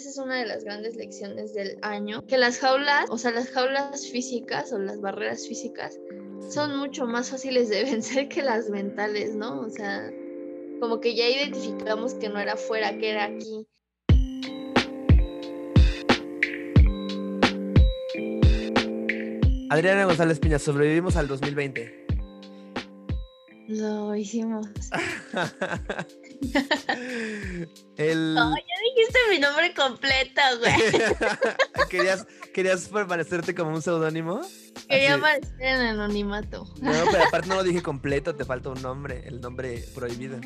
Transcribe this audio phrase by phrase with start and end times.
[0.00, 3.50] esa es una de las grandes lecciones del año, que las jaulas, o sea, las
[3.50, 6.00] jaulas físicas o las barreras físicas
[6.48, 9.60] son mucho más fáciles de vencer que las mentales, ¿no?
[9.60, 10.10] O sea,
[10.80, 13.66] como que ya identificamos que no era fuera, que era aquí.
[19.68, 22.06] Adriana González Piña, sobrevivimos al 2020.
[23.68, 24.66] Lo hicimos.
[27.96, 28.34] El...
[28.34, 31.88] No, ya dijiste mi nombre completo, güey.
[31.90, 34.40] ¿Querías, ¿Querías permanecerte como un seudónimo?
[34.88, 36.64] Quería aparecer en anonimato.
[36.80, 40.38] No, pero aparte no lo dije completo, te falta un nombre, el nombre prohibido.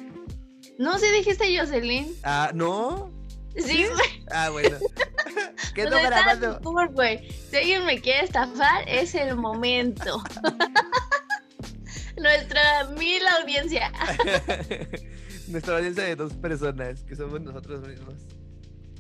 [0.79, 2.15] No, sí dijiste Jocelyn.
[2.23, 3.12] Ah, ¿no?
[3.57, 4.25] Sí, güey.
[4.31, 4.79] Ah, bueno.
[5.75, 6.61] Quedó está grabado.
[6.93, 7.29] güey.
[7.51, 10.23] Si alguien me quiere estafar, es el momento.
[12.17, 13.93] Nuestra mil audiencia.
[15.48, 18.15] Nuestra audiencia de dos personas, que somos nosotros mismos.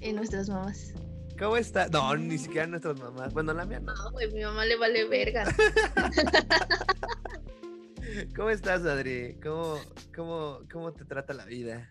[0.04, 0.92] Y nuestras mamás.
[1.38, 1.88] ¿Cómo está?
[1.88, 3.32] No, ni siquiera nuestras mamás.
[3.32, 3.94] Bueno, la mía no.
[3.94, 5.44] No, güey, mi mamá le vale verga.
[8.36, 9.40] ¿Cómo estás, Adri?
[9.42, 9.78] ¿Cómo,
[10.14, 11.90] cómo, cómo te trata la vida?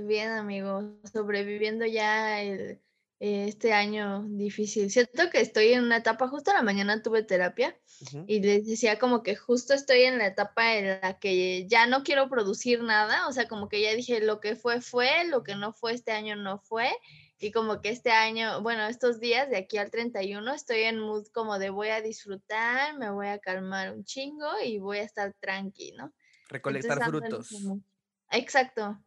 [0.00, 0.98] Bien, amigo.
[1.12, 2.80] Sobreviviendo ya el-
[3.18, 4.90] este año difícil.
[4.90, 7.78] Siento que estoy en una etapa, justo a la mañana tuve terapia
[8.26, 12.02] y les decía como que justo estoy en la etapa en la que ya no
[12.02, 15.54] quiero producir nada, o sea, como que ya dije lo que fue fue, lo que
[15.54, 16.90] no fue este año no fue
[17.38, 21.26] y como que este año, bueno, estos días de aquí al 31 estoy en mood
[21.32, 25.34] como de voy a disfrutar, me voy a calmar un chingo y voy a estar
[25.40, 26.14] tranqui, ¿no?
[26.48, 27.82] Recolectar Entonces, frutos.
[28.30, 29.02] Exacto.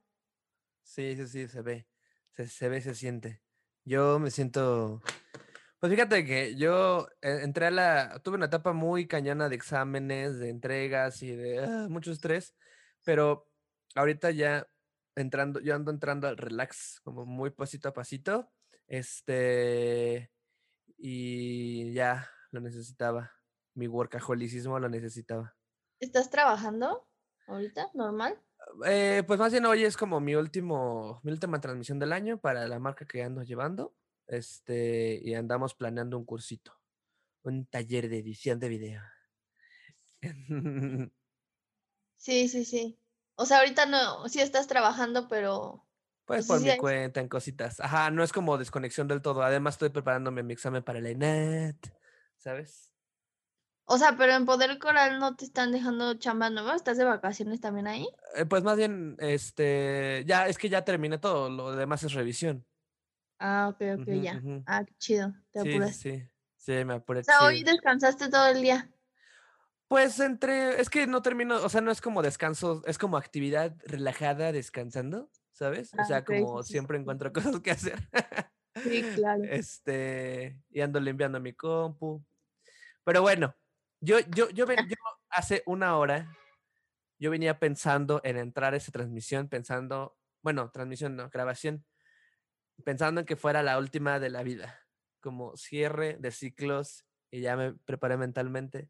[0.84, 1.88] Sí, sí, sí, se ve.
[2.32, 3.42] Se, se ve, se siente.
[3.90, 5.02] Yo me siento.
[5.80, 8.22] Pues fíjate que yo eh, entré a la.
[8.24, 12.56] Tuve una etapa muy cañona de exámenes, de entregas y de ah, mucho estrés,
[13.04, 13.50] pero
[13.96, 14.68] ahorita ya
[15.16, 18.52] entrando, yo ando entrando al relax, como muy pasito a pasito.
[18.86, 20.32] Este.
[20.96, 23.32] Y ya lo necesitaba.
[23.74, 25.56] Mi workaholicismo lo necesitaba.
[26.00, 27.10] ¿Estás trabajando
[27.48, 27.90] ahorita?
[27.96, 28.40] ¿Normal?
[28.86, 32.68] Eh, pues más bien hoy es como mi último, mi última transmisión del año para
[32.68, 33.96] la marca que ando llevando.
[34.28, 36.80] Este, y andamos planeando un cursito,
[37.44, 39.02] un taller de edición de video.
[42.18, 43.00] Sí, sí, sí.
[43.36, 45.88] O sea, ahorita no, sí estás trabajando, pero
[46.26, 47.80] Pues Pues por sí, mi cuenta, en cositas.
[47.80, 49.42] Ajá, no es como desconexión del todo.
[49.42, 51.78] Además, estoy preparándome mi examen para la ENAT,
[52.38, 52.94] ¿sabes?
[53.92, 57.60] O sea, pero en Poder Coral no te están dejando chamba nueva, ¿estás de vacaciones
[57.60, 58.08] también ahí?
[58.36, 62.64] Eh, pues más bien, este, ya, es que ya terminé todo, lo demás es revisión.
[63.40, 64.40] Ah, ok, ok, ya.
[64.68, 66.20] Ah, qué chido, te Sí, sí, apuraste.
[66.20, 67.22] sí, sí, me apuré.
[67.22, 68.92] O sea, hoy descansaste todo el día.
[69.88, 73.76] Pues entre, es que no termino, o sea, no es como descanso, es como actividad
[73.86, 75.96] relajada sea, ¿sabes?
[75.96, 78.08] O Ah, sea, como sí, siempre encuentro cosas que hacer.
[78.84, 79.42] Sí, claro.
[79.46, 82.24] Este, y ando limpiando mi compu.
[83.04, 83.56] Pero bueno,
[84.02, 84.96] yo, yo, yo, ven- yo
[85.30, 86.36] hace una hora,
[87.20, 91.86] yo venía pensando en entrar a esa transmisión, pensando, bueno, transmisión no, grabación,
[92.84, 94.88] pensando en que fuera la última de la vida,
[95.20, 98.90] como cierre de ciclos, y ya me preparé mentalmente.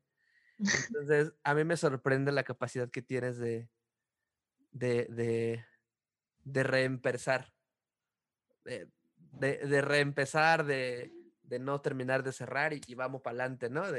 [0.57, 3.69] Entonces, a mí me sorprende la capacidad que tienes de,
[4.71, 5.65] de, de,
[6.43, 7.53] de reempezar,
[8.63, 9.81] de, de, de
[10.63, 11.11] de,
[11.43, 13.91] de no terminar de cerrar y, vamos para adelante, ¿no?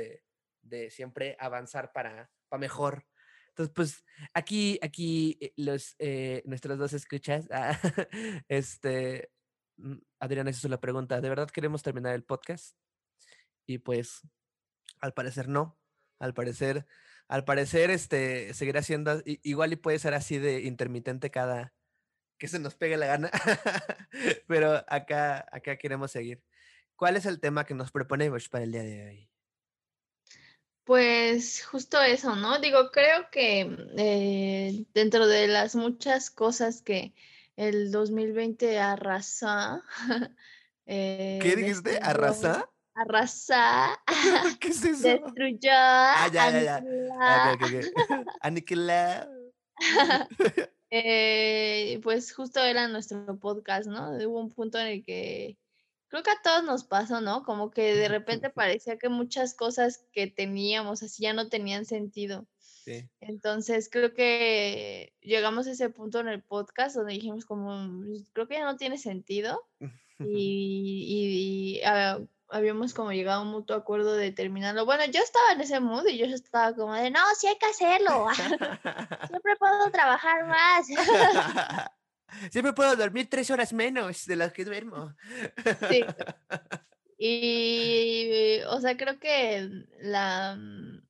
[0.62, 3.06] De siempre avanzar para, para mejor.
[3.48, 7.78] Entonces, pues aquí, aquí eh, los, eh, nuestras dos escuchas, ah,
[8.48, 9.30] este,
[9.76, 12.76] mm, Adriana hizo la pregunta, ¿de verdad queremos terminar el podcast?
[13.66, 14.22] Y pues,
[15.00, 15.78] al parecer no,
[16.18, 16.86] al parecer,
[17.28, 21.74] al parecer, este, seguirá siendo, igual y puede ser así de intermitente cada,
[22.38, 23.30] que se nos pegue la gana,
[24.46, 26.42] pero acá, acá queremos seguir.
[26.96, 29.29] ¿Cuál es el tema que nos proponemos para el día de hoy?
[30.84, 32.58] Pues justo eso, ¿no?
[32.58, 37.14] Digo, creo que mm, eh, dentro de las muchas cosas que
[37.56, 39.82] el 2020 arrasó,
[40.86, 41.98] eh, ¿Qué dijiste?
[42.02, 42.68] ¿Arrasa?
[42.94, 43.98] Arrasá,
[44.60, 45.08] ¿Qué es eso?
[45.08, 46.84] destruyó, Ah, ya, ya, ya.
[47.20, 47.56] Ah.
[50.90, 54.10] Eh, pues justo era nuestro podcast, ¿no?
[54.10, 55.56] Hubo un punto en el que
[56.10, 57.42] creo que a todos nos pasó, ¿no?
[57.44, 62.46] Como que de repente parecía que muchas cosas que teníamos así ya no tenían sentido.
[62.58, 63.08] Sí.
[63.20, 68.48] Entonces creo que llegamos a ese punto en el podcast donde dijimos como, "Pues, creo
[68.48, 69.66] que ya no tiene sentido
[70.18, 72.18] y, y- y, ah,
[72.48, 74.84] habíamos como llegado a un mutuo acuerdo de terminarlo.
[74.84, 77.66] Bueno, yo estaba en ese mood y yo estaba como de, no, sí hay que
[77.66, 78.26] hacerlo,
[79.28, 80.86] siempre puedo trabajar más.
[82.50, 85.14] Siempre puedo dormir tres horas menos de las que duermo.
[85.88, 86.04] Sí.
[87.22, 91.02] Y, o sea, creo que la, mm,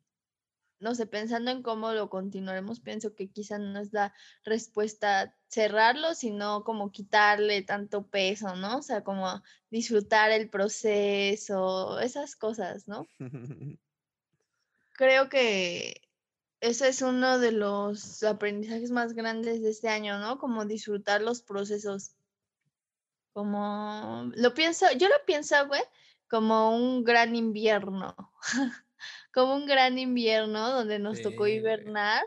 [0.80, 4.12] no sé, pensando en cómo lo continuaremos, pienso que quizá no es la
[4.44, 8.78] respuesta cerrarlo, sino como quitarle tanto peso, ¿no?
[8.78, 9.40] O sea, como
[9.70, 13.06] disfrutar el proceso, esas cosas, ¿no?
[14.94, 16.09] Creo que
[16.60, 20.38] ese es uno de los aprendizajes más grandes de este año, ¿no?
[20.38, 22.14] Como disfrutar los procesos.
[23.32, 25.82] Como lo pienso, yo lo pienso, güey,
[26.28, 28.14] como un gran invierno.
[29.32, 32.24] como un gran invierno donde nos tocó hibernar.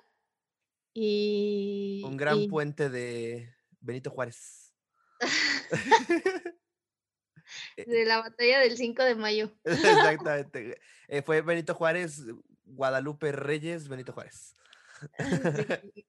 [0.93, 2.01] Y.
[2.05, 4.73] Un gran puente de Benito Juárez.
[7.77, 9.51] Eh, de la batalla del 5 de mayo.
[9.63, 10.79] Exactamente.
[11.07, 12.23] Eh, fue Benito Juárez,
[12.65, 14.55] Guadalupe Reyes, Benito Juárez.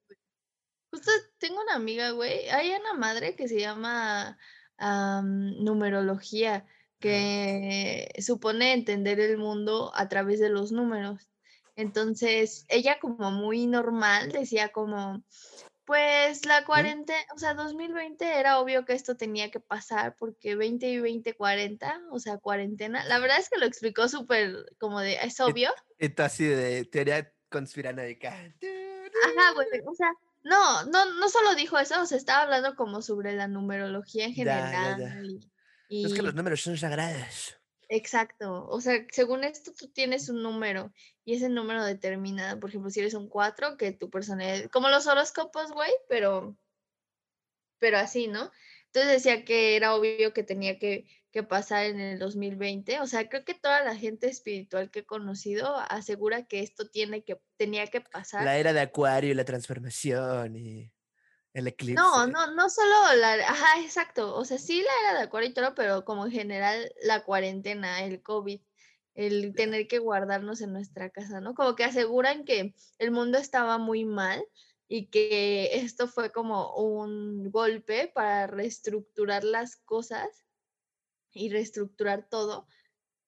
[0.91, 2.49] Justo tengo una amiga, güey.
[2.49, 4.37] Hay una madre que se llama
[4.79, 6.65] numerología,
[6.99, 11.29] que supone entender el mundo a través de los números.
[11.75, 15.23] Entonces, ella como muy normal decía como,
[15.85, 20.87] pues la cuarentena, o sea, 2020 era obvio que esto tenía que pasar porque 20
[20.87, 23.03] y 20, 40, o sea, cuarentena.
[23.05, 25.71] La verdad es que lo explicó súper como de, es obvio.
[25.99, 28.29] Esto así de teoría conspiranoica.
[28.29, 30.11] Ajá, güey, o sea,
[30.43, 34.33] no, no, no solo dijo eso, o sea, estaba hablando como sobre la numerología en
[34.33, 35.39] general.
[35.89, 37.57] Es que los números son sagrados.
[37.89, 40.91] Exacto, o sea, según esto tú tienes un número
[41.23, 45.07] y ese número determina, por ejemplo, si eres un 4, que tu personalidad, como los
[45.07, 46.57] horóscopos, güey, pero,
[47.79, 48.51] pero así, ¿no?
[48.87, 53.27] Entonces decía que era obvio que tenía que, que, pasar en el 2020, o sea,
[53.29, 57.87] creo que toda la gente espiritual que he conocido asegura que esto tiene que, tenía
[57.87, 58.45] que pasar.
[58.45, 60.94] La era de Acuario y la transformación y...
[61.55, 61.95] El eclipse.
[61.95, 65.53] No, no, no solo la, ajá, exacto, o sea, sí la era de acuario y
[65.53, 68.59] todo, pero como en general la cuarentena, el COVID,
[69.13, 71.55] el tener que guardarnos en nuestra casa, ¿no?
[71.55, 74.45] Como que aseguran que el mundo estaba muy mal
[74.89, 80.27] y que esto fue como un golpe para reestructurar las cosas
[81.31, 82.67] y reestructurar todo,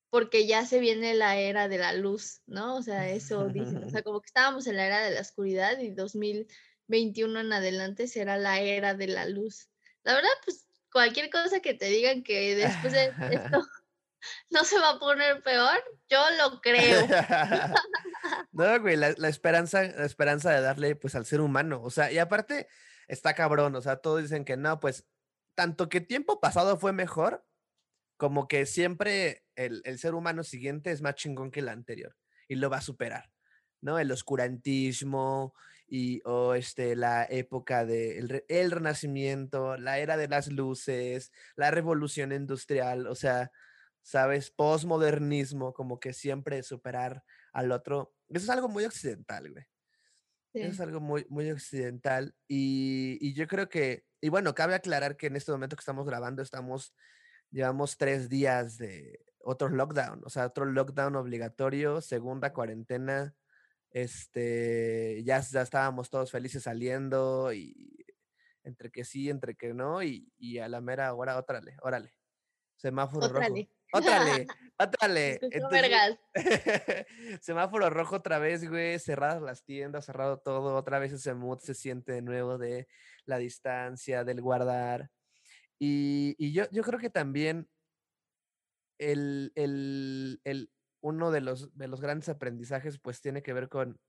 [0.10, 2.76] porque ya se viene la era de la luz, ¿no?
[2.76, 5.80] O sea, eso dicen, o sea, como que estábamos en la era de la oscuridad
[5.80, 6.46] y 2000
[6.88, 9.70] 21 en adelante será la era de la luz.
[10.04, 13.66] La verdad, pues cualquier cosa que te digan que después de esto
[14.50, 15.78] no se va a poner peor,
[16.10, 17.08] yo lo creo.
[18.52, 22.18] no, güey, la, esperanza, la esperanza de darle pues al ser humano, o sea, y
[22.18, 22.68] aparte
[23.08, 25.06] está cabrón, o sea, todos dicen que no, pues
[25.56, 27.46] tanto que tiempo pasado fue mejor,
[28.18, 32.16] como que siempre el, el ser humano siguiente es más chingón que el anterior
[32.48, 33.32] y lo va a superar,
[33.82, 34.00] ¿no?
[34.00, 35.54] El oscurantismo,
[35.88, 42.32] y o este, la época del el renacimiento, la era de las luces, la revolución
[42.32, 43.52] industrial, o sea,
[44.02, 44.52] ¿sabes?
[44.52, 47.24] Postmodernismo, como que siempre superar
[47.54, 48.14] al otro.
[48.30, 49.66] Eso es algo muy occidental, güey.
[50.54, 52.36] Eso es algo muy, muy occidental.
[52.48, 56.06] Y, y, yo creo que, y bueno, cabe aclarar que en este momento que estamos
[56.08, 56.96] grabando, estamos,
[57.52, 63.36] llevamos tres días de otro lockdown, o sea, otro lockdown obligatorio, segunda cuarentena
[63.92, 68.06] este, ya, ya estábamos todos felices saliendo y
[68.64, 72.14] entre que sí, entre que no, y, y a la mera hora, órale, órale.
[72.76, 73.54] Semáforo rojo.
[73.94, 74.48] Ótrale,
[74.78, 75.40] ótrale.
[77.42, 79.00] semáforo rojo otra vez, güey.
[79.00, 80.76] Cerradas las tiendas, cerrado todo.
[80.76, 82.88] Otra vez ese mood se siente de nuevo de
[83.26, 85.10] la distancia, del guardar.
[85.80, 87.68] Y, y yo, yo creo que también
[89.00, 90.72] el, el, el,
[91.08, 94.00] uno de los, de los grandes aprendizajes pues tiene que ver con,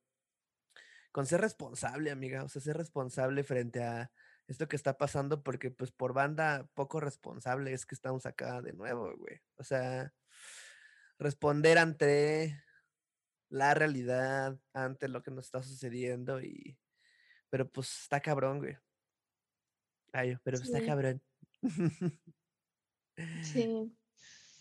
[1.13, 4.11] con ser responsable, amiga, o sea, ser responsable frente a
[4.49, 8.73] esto que está pasando, porque pues por banda poco responsable es que estamos acá de
[8.73, 9.41] nuevo, güey.
[9.57, 10.13] O sea,
[11.19, 12.61] responder ante
[13.51, 16.79] la realidad, ante lo que nos está sucediendo y...
[17.51, 18.77] Pero pues está cabrón, güey.
[20.13, 21.23] Ay, pero está cabrón.
[23.43, 23.93] Sí.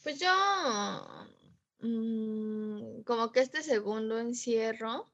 [0.02, 0.32] Pues yo
[1.80, 5.12] Mm, como que este segundo encierro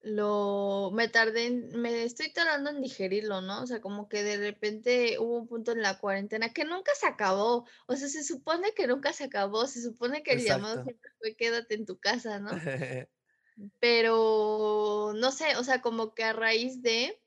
[0.00, 3.62] lo me tardé me estoy tardando en digerirlo, ¿no?
[3.62, 7.06] O sea, como que de repente hubo un punto en la cuarentena que nunca se
[7.06, 7.66] acabó.
[7.88, 11.34] O sea, se supone que nunca se acabó, se supone que el llamado siempre fue
[11.34, 12.50] quédate en tu casa, ¿no?
[13.80, 17.20] Pero no sé, o sea, como que a raíz de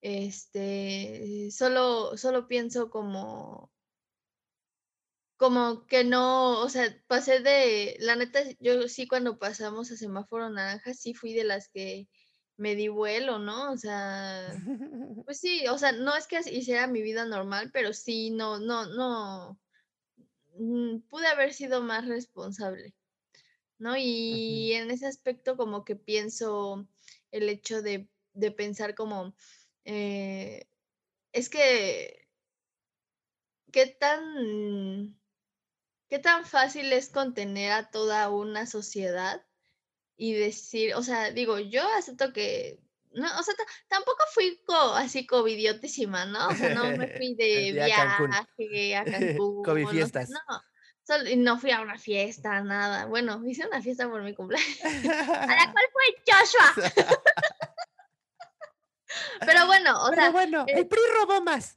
[0.00, 3.73] este solo solo pienso como
[5.36, 10.48] como que no, o sea, pasé de, la neta, yo sí cuando pasamos a semáforo
[10.50, 12.08] naranja, sí fui de las que
[12.56, 13.72] me di vuelo, ¿no?
[13.72, 14.46] O sea,
[15.26, 18.86] pues sí, o sea, no es que hiciera mi vida normal, pero sí, no, no,
[18.86, 19.58] no,
[20.56, 22.94] mm, pude haber sido más responsable,
[23.78, 23.96] ¿no?
[23.96, 26.86] Y en ese aspecto como que pienso
[27.32, 29.34] el hecho de, de pensar como,
[29.84, 30.68] eh,
[31.32, 32.28] es que,
[33.72, 35.18] ¿qué tan,
[36.14, 39.44] qué tan fácil es contener a toda una sociedad?
[40.16, 42.78] y decir, o sea, digo, yo acepto que,
[43.12, 43.52] no, o sea,
[43.88, 44.60] tampoco fui
[44.94, 46.46] así covidiotísima, ¿no?
[46.46, 48.46] O sea, no me fui de viaje a Cancún, a
[49.04, 50.30] Cancún COVID fiestas.
[50.30, 50.38] No,
[51.02, 53.06] solo, no fui a una fiesta, nada.
[53.06, 56.74] Bueno, hice una fiesta por mi cumpleaños, a la cual fue Joshua.
[59.46, 60.30] Pero bueno, o Pero sea.
[60.30, 61.76] bueno, el PRI robó más.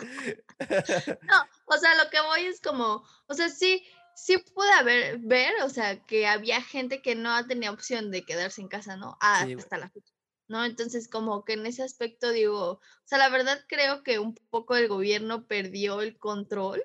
[1.22, 5.52] no, o sea, lo que voy es como, o sea, sí, sí pude haber, ver,
[5.62, 9.16] o sea, que había gente que no tenía opción de quedarse en casa, ¿no?
[9.20, 10.12] Ah, hasta la fecha,
[10.48, 10.64] ¿no?
[10.64, 14.76] Entonces, como que en ese aspecto digo, o sea, la verdad creo que un poco
[14.76, 16.84] el gobierno perdió el control,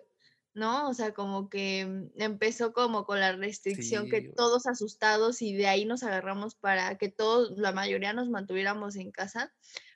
[0.53, 0.87] ¿no?
[0.89, 5.67] O sea, como que mm, empezó como con la restricción que todos asustados y de
[5.67, 9.53] ahí nos agarramos para que todos, la mayoría nos mantuviéramos en casa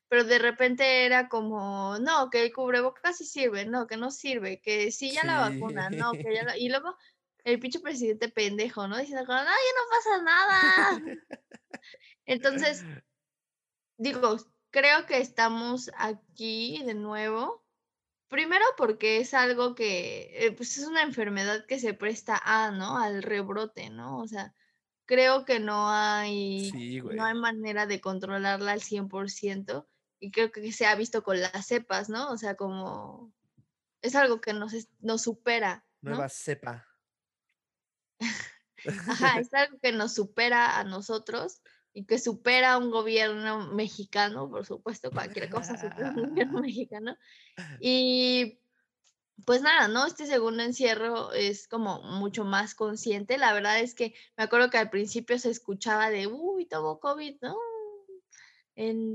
[0.09, 4.59] pero de repente era como, no, que el cubrebocas sí sirve, no, que no sirve,
[4.59, 6.57] que sí ya la vacuna, no, que ya la...
[6.57, 6.97] Y luego
[7.43, 8.97] el pinche presidente pendejo, ¿no?
[8.97, 11.01] Diciendo, no, ya no pasa nada.
[12.25, 12.83] Entonces,
[13.97, 14.37] digo,
[14.71, 17.63] creo que estamos aquí de nuevo.
[18.29, 22.97] Primero porque es algo que, eh, pues es una enfermedad que se presta a, ¿no?
[22.97, 24.17] Al rebrote, ¿no?
[24.19, 24.53] O sea,
[25.05, 26.71] creo que no hay,
[27.03, 29.87] no hay manera de controlarla al 100%
[30.19, 32.31] y creo que se ha visto con las cepas, ¿no?
[32.31, 33.33] O sea, como
[34.01, 35.85] es algo que nos, nos supera.
[36.01, 36.87] Nueva cepa.
[39.07, 41.61] Ajá, es algo que nos supera a nosotros
[41.93, 46.61] y que supera a un gobierno mexicano, por supuesto, cualquier cosa supera a un gobierno
[46.61, 47.17] mexicano.
[47.79, 48.59] Y
[49.45, 50.05] pues nada, ¿no?
[50.05, 53.37] Este segundo encierro es como mucho más consciente.
[53.37, 57.37] La verdad es que me acuerdo que al principio se escuchaba de, uy, tuvo COVID,
[57.41, 57.55] ¿no?
[58.81, 59.13] En,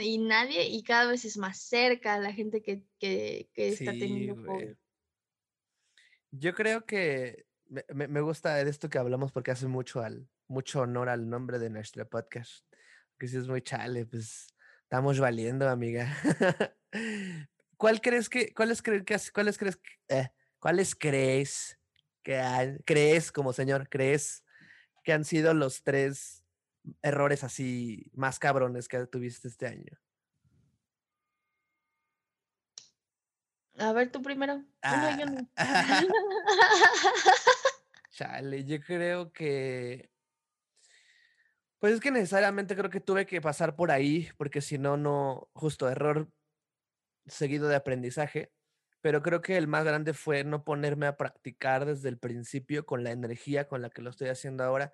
[0.00, 4.74] y nadie, y cada vez es más cerca la gente que, que, está teniendo COVID.
[6.32, 10.80] Yo creo que me, me, gusta de esto que hablamos porque hace mucho, al, mucho
[10.80, 12.66] honor al nombre de nuestro podcast.
[13.20, 14.48] Que si es muy chale, pues
[14.82, 16.16] estamos valiendo, amiga.
[17.76, 21.78] ¿Cuál crees que, cuáles crees que, cuáles crees, eh, cuáles crees
[22.24, 24.42] que crees como señor, crees
[25.04, 26.41] que han sido los tres
[27.02, 29.98] errores así más cabrones que tuviste este año?
[33.78, 34.62] A ver, tú primero.
[34.82, 35.18] Ah.
[38.10, 40.10] Chale, yo creo que.
[41.78, 45.48] Pues es que necesariamente creo que tuve que pasar por ahí, porque si no, no,
[45.52, 46.30] justo error
[47.26, 48.52] seguido de aprendizaje.
[49.00, 53.02] Pero creo que el más grande fue no ponerme a practicar desde el principio con
[53.02, 54.92] la energía con la que lo estoy haciendo ahora,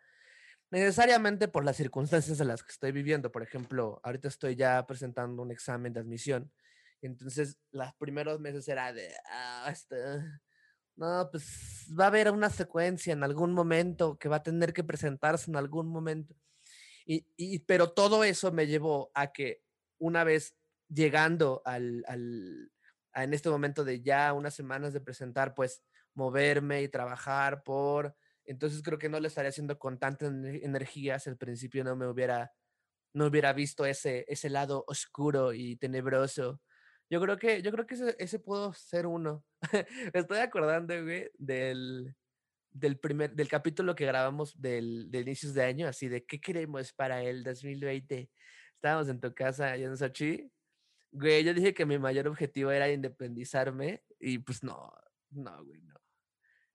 [0.71, 3.33] necesariamente por las circunstancias en las que estoy viviendo.
[3.33, 6.53] Por ejemplo, ahorita estoy ya presentando un examen de admisión.
[7.01, 9.97] Entonces, los primeros meses era de, ah, este,
[10.97, 14.83] no, pues va a haber una secuencia en algún momento que va a tener que
[14.85, 16.35] presentarse en algún momento.
[17.07, 19.63] Y, pero todo eso me llevó a que
[19.99, 20.55] una vez
[20.89, 22.71] llegando al, al,
[23.15, 25.83] en este momento de ya unas semanas de presentar, pues
[26.13, 28.15] moverme y trabajar por,
[28.49, 32.53] entonces creo que no lo estaría haciendo con tanta energía al principio no me hubiera,
[33.15, 36.61] no hubiera visto ese, ese lado oscuro y tenebroso
[37.11, 39.45] yo creo que, yo creo que ese, ese pudo ser uno.
[40.15, 42.15] Me estoy acordando, güey, del,
[42.71, 46.93] del primer, del capítulo que grabamos del, de inicios de año, así de qué queremos
[46.93, 48.31] para el 2020.
[48.75, 50.51] Estábamos en tu casa allá en Sochi.
[51.11, 54.93] Güey, yo dije que mi mayor objetivo era independizarme y pues no,
[55.31, 55.95] no, güey, no.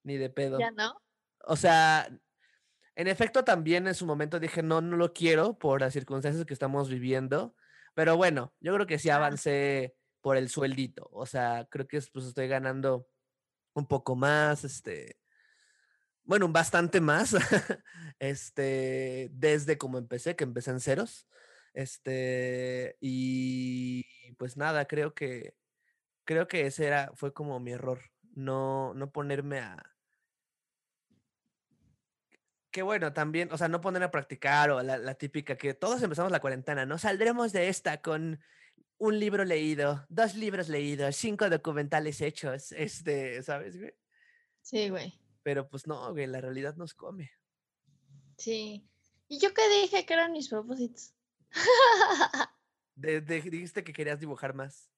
[0.03, 0.59] Ni de pedo.
[0.59, 0.99] ¿Ya no?
[1.43, 2.07] O sea,
[2.95, 6.53] en efecto también en su momento dije, no, no lo quiero por las circunstancias que
[6.53, 7.55] estamos viviendo.
[7.95, 11.09] Pero bueno, yo creo que sí avancé por el sueldito.
[11.11, 13.07] O sea, creo que pues estoy ganando
[13.73, 15.17] un poco más, este,
[16.23, 17.33] bueno, bastante más,
[18.19, 21.27] este, desde como empecé, que empecé en ceros.
[21.73, 24.03] Este, y
[24.37, 25.55] pues nada, creo que,
[26.25, 27.99] creo que ese era, fue como mi error,
[28.35, 29.92] no, no ponerme a,
[32.73, 36.01] que bueno, también, o sea, no ponerme a practicar o la, la, típica que todos
[36.01, 36.97] empezamos la cuarentena, ¿no?
[36.97, 38.41] Saldremos de esta con
[38.97, 43.93] un libro leído, dos libros leídos, cinco documentales hechos, este, ¿sabes, güey?
[44.63, 45.13] Sí, güey.
[45.43, 47.31] Pero pues no, güey, la realidad nos come.
[48.37, 48.89] Sí.
[49.27, 51.13] ¿Y yo qué dije que eran mis propósitos?
[52.95, 54.89] De- de- dijiste que querías dibujar más.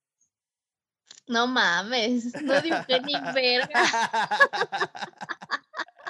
[1.28, 3.84] No mames, no dibujé ni verga.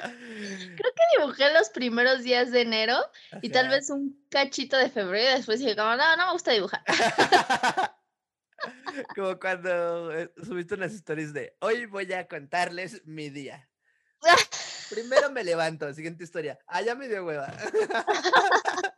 [0.08, 2.98] Creo que dibujé los primeros días de enero
[3.42, 6.52] y tal vez un cachito de febrero y después dije, como, no, no me gusta
[6.52, 6.84] dibujar.
[9.16, 13.70] Como cuando eh, subiste unas stories de hoy voy a contarles mi día.
[14.90, 16.58] Primero me levanto, siguiente historia.
[16.68, 17.54] Ah, ya me dio hueva.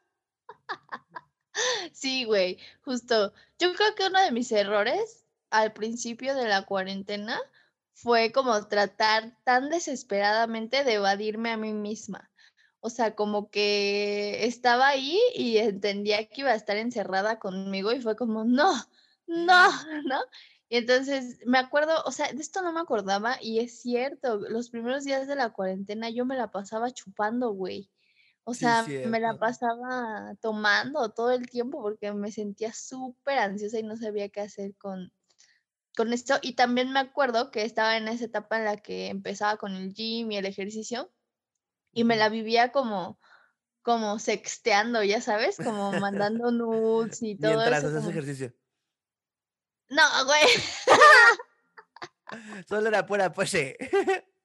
[1.91, 3.33] Sí, güey, justo.
[3.57, 7.39] Yo creo que uno de mis errores al principio de la cuarentena
[8.01, 12.31] fue como tratar tan desesperadamente de evadirme a mí misma.
[12.79, 18.01] O sea, como que estaba ahí y entendía que iba a estar encerrada conmigo y
[18.01, 18.71] fue como, no,
[19.27, 19.69] no,
[20.07, 20.19] ¿no?
[20.69, 24.69] Y entonces me acuerdo, o sea, de esto no me acordaba y es cierto, los
[24.69, 27.89] primeros días de la cuarentena yo me la pasaba chupando, güey.
[28.45, 33.79] O Sí, sea, me la pasaba tomando todo el tiempo porque me sentía súper ansiosa
[33.79, 35.11] y no sabía qué hacer con,
[35.97, 36.35] con esto.
[36.41, 39.93] Y también me acuerdo que estaba en esa etapa en la que empezaba con el
[39.93, 41.11] gym y el ejercicio
[41.91, 43.19] y me la vivía como,
[43.81, 47.87] como sexteando, ya sabes, como mandando nudes y todo Mientras eso.
[47.87, 48.53] haces como- ejercicio.
[49.89, 50.43] No, güey.
[52.69, 53.77] Solo era pura pose.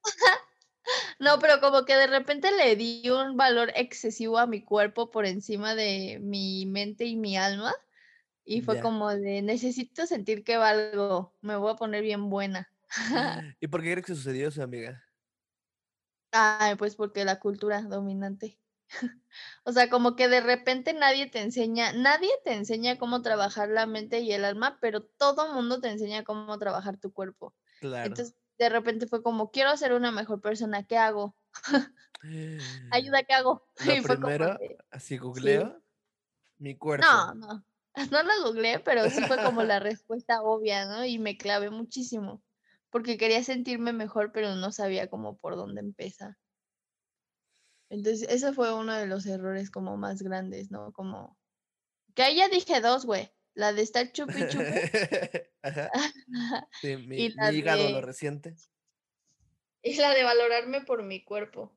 [1.20, 5.26] No, pero como que de repente le di un valor excesivo a mi cuerpo por
[5.26, 7.72] encima de mi mente y mi alma.
[8.46, 8.80] Y fue Ya.
[8.80, 12.72] como de, necesito sentir que valgo, me voy a poner bien buena.
[13.60, 15.02] ¿Y por qué crees que sucedió eso, amiga?
[16.34, 18.58] Ay, pues porque la cultura dominante.
[19.64, 23.86] O sea, como que de repente nadie te enseña, nadie te enseña cómo trabajar la
[23.86, 27.54] mente y el alma, pero todo mundo te enseña cómo trabajar tu cuerpo.
[27.80, 28.22] Claro.
[28.22, 31.36] Entonces, de repente fue como, quiero ser una mejor persona, ¿qué hago?
[32.90, 33.68] Ayuda, ¿qué hago?
[33.78, 35.82] Lo Y fue como primero, de, así googleo
[36.58, 37.26] mi cuerpo.
[37.26, 37.64] no, no,
[38.12, 41.04] no lo googleé, pero sí fue como la respuesta obvia, ¿no?
[41.04, 42.42] Y me clavé muchísimo,
[42.90, 46.36] porque quería sentirme mejor, pero no sabía cómo por dónde empezar.
[47.90, 50.92] Entonces, ese fue uno de los errores como más grandes, ¿no?
[50.92, 51.38] Como,
[52.14, 54.64] que ahí ya dije dos, güey, la de estar chupi chupi
[55.62, 55.90] Ajá.
[56.80, 58.54] Sí, mi, y mi la hígado lo de, resiente.
[59.82, 61.76] y la de valorarme por mi cuerpo.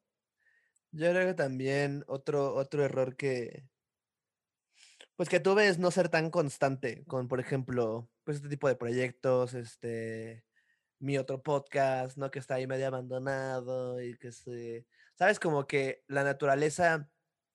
[0.92, 3.68] Yo creo que también otro, otro error que,
[5.16, 8.76] pues que tuve es no ser tan constante con, por ejemplo, pues este tipo de
[8.76, 10.44] proyectos, este,
[11.00, 12.32] mi otro podcast, ¿no?
[12.32, 17.10] Que está ahí medio abandonado y que se, sabes, como que la naturaleza,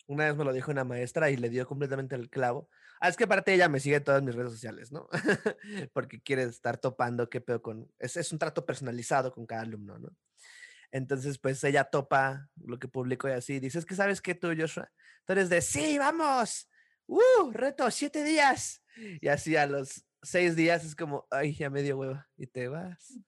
[0.06, 2.68] una vez me lo dijo una maestra y le dio completamente el clavo.
[3.00, 5.08] Ah, es que aparte ella me sigue todas mis redes sociales, ¿no?
[5.92, 9.98] Porque quiere estar topando qué pedo con, es, es un trato personalizado con cada alumno,
[9.98, 10.10] ¿no?
[10.92, 13.60] Entonces, pues ella topa lo que publico y así.
[13.60, 14.90] Dices que sabes que tú, Joshua,
[15.24, 16.68] tú de sí, vamos,
[17.10, 18.82] uh, reto, siete días.
[19.20, 22.28] Y así a los seis días es como, ay, ya me dio hueva.
[22.36, 23.18] Y te vas.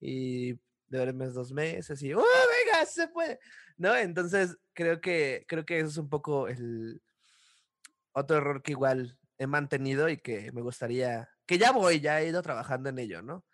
[0.00, 3.38] Y duermes dos meses y, uh, venga, se puede.
[3.76, 3.96] ¿No?
[3.96, 7.02] Entonces, creo que, creo que eso es un poco el
[8.12, 12.28] otro error que igual he mantenido y que me gustaría, que ya voy, ya he
[12.28, 13.44] ido trabajando en ello, ¿no?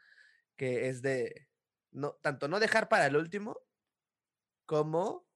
[0.57, 1.49] Que es de,
[1.93, 3.57] no, tanto no dejar para el último,
[4.67, 5.28] como,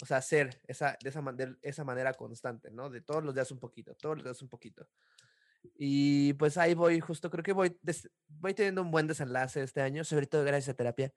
[0.00, 2.90] o sea, hacer esa, de esa, de esa manera constante, ¿no?
[2.90, 4.88] De todos los días un poquito, todos los días un poquito.
[5.76, 9.80] Y pues ahí voy, justo creo que voy, des- voy teniendo un buen desenlace este
[9.80, 11.12] año, sobre todo gracias a terapia,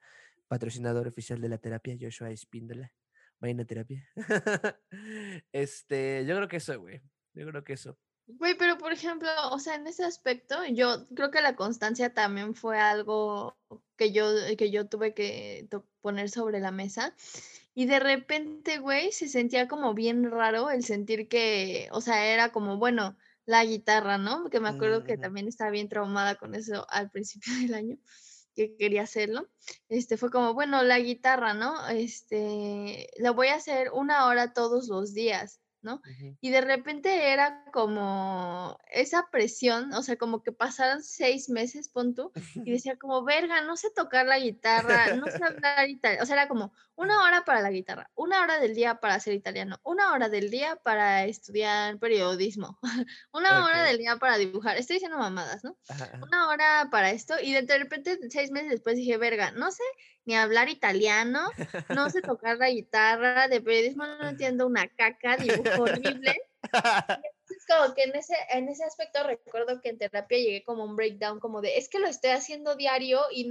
[0.48, 2.92] patrocinador oficial de la terapia, Joshua Espíndola.
[3.40, 4.08] Vayan a terapia.
[5.52, 7.02] este, yo creo que eso, güey.
[7.34, 7.98] Yo creo que eso.
[8.28, 12.54] Güey, pero por ejemplo, o sea, en ese aspecto, yo creo que la constancia también
[12.54, 13.58] fue algo
[14.02, 14.26] que yo,
[14.58, 15.68] que yo tuve que
[16.02, 17.16] poner sobre la mesa.
[17.76, 22.52] Y de repente, güey, se sentía como bien raro el sentir que, o sea, era
[22.52, 24.50] como, bueno, la guitarra, ¿no?
[24.50, 27.98] Que me acuerdo que también estaba bien traumada con eso al principio del año,
[28.56, 29.48] que quería hacerlo.
[29.88, 31.88] Este fue como, bueno, la guitarra, ¿no?
[31.90, 36.02] Este, la voy a hacer una hora todos los días, ¿no?
[36.40, 42.14] Y de repente era como esa presión, o sea, como que pasaron seis meses, pon
[42.14, 46.26] tú, y decía como, verga, no sé tocar la guitarra, no sé hablar italiano, o
[46.26, 49.80] sea, era como una hora para la guitarra, una hora del día para ser italiano,
[49.84, 52.80] una hora del día para estudiar periodismo,
[53.34, 55.78] una hora del día para dibujar, estoy diciendo mamadas, ¿no?
[55.90, 56.12] Ajá.
[56.22, 59.84] Una hora para esto, y de repente, seis meses después dije, verga, no sé
[60.26, 61.50] ni hablar italiano,
[61.90, 66.36] no sé tocar la guitarra, de periodismo no entiendo una caca, dibujo horrible.
[67.52, 70.96] Es como que en ese, en ese aspecto recuerdo que en terapia llegué como un
[70.96, 73.48] breakdown, como de, es que lo estoy haciendo diario y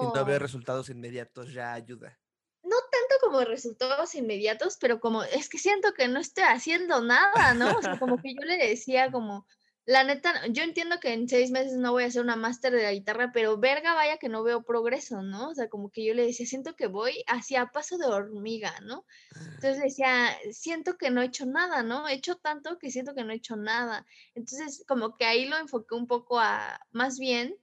[0.00, 2.18] Y no no, veo resultados inmediatos, ya ayuda.
[2.62, 7.54] no tanto como resultados inmediatos, pero como es que siento que no estoy haciendo nada,
[7.54, 7.76] ¿no?
[7.78, 9.46] O sea, como que yo le decía como,
[9.88, 12.82] la neta, yo entiendo que en seis meses no voy a hacer una máster de
[12.82, 15.48] la guitarra, pero verga, vaya que no veo progreso, ¿no?
[15.48, 19.06] O sea, como que yo le decía, siento que voy hacia paso de hormiga, ¿no?
[19.34, 22.06] Entonces decía, siento que no he hecho nada, ¿no?
[22.06, 24.04] He hecho tanto que siento que no he hecho nada.
[24.34, 27.56] Entonces, como que ahí lo enfoqué un poco a, más bien,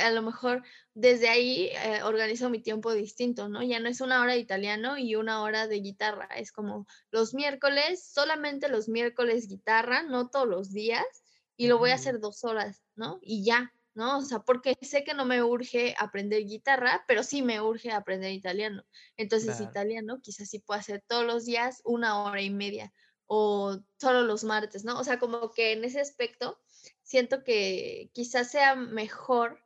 [0.00, 0.62] a lo mejor
[0.94, 3.62] desde ahí eh, organizo mi tiempo distinto, ¿no?
[3.62, 7.34] Ya no es una hora de italiano y una hora de guitarra, es como los
[7.34, 11.04] miércoles, solamente los miércoles guitarra, no todos los días,
[11.56, 13.18] y lo voy a hacer dos horas, ¿no?
[13.22, 14.18] Y ya, ¿no?
[14.18, 18.32] O sea, porque sé que no me urge aprender guitarra, pero sí me urge aprender
[18.32, 18.84] italiano.
[19.16, 22.92] Entonces, italiano quizás sí puedo hacer todos los días una hora y media
[23.26, 24.98] o solo los martes, ¿no?
[24.98, 26.60] O sea, como que en ese aspecto
[27.02, 29.60] siento que quizás sea mejor,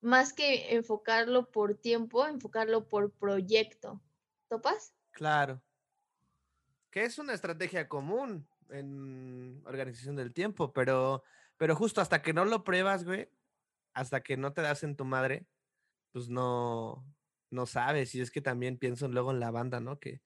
[0.00, 4.00] más que enfocarlo por tiempo, enfocarlo por proyecto.
[4.48, 4.94] ¿Topas?
[5.12, 5.62] Claro.
[6.90, 11.22] Que es una estrategia común en organización del tiempo, pero,
[11.56, 13.28] pero justo hasta que no lo pruebas, güey,
[13.92, 15.46] hasta que no te das en tu madre,
[16.12, 17.04] pues no,
[17.50, 18.14] no sabes.
[18.14, 19.98] Y es que también pienso luego en la banda, ¿no?
[19.98, 20.22] Que,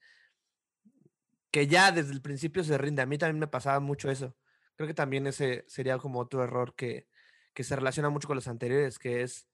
[1.54, 3.00] que ya desde el principio se rinde.
[3.02, 4.34] A mí también me pasaba mucho eso.
[4.74, 7.06] Creo que también ese sería como otro error que,
[7.54, 9.46] se relaciona mucho con los anteriores, que es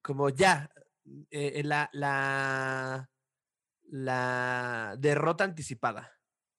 [0.00, 0.70] como ya
[1.32, 3.10] eh, eh, la, la,
[3.82, 6.12] la derrota anticipada,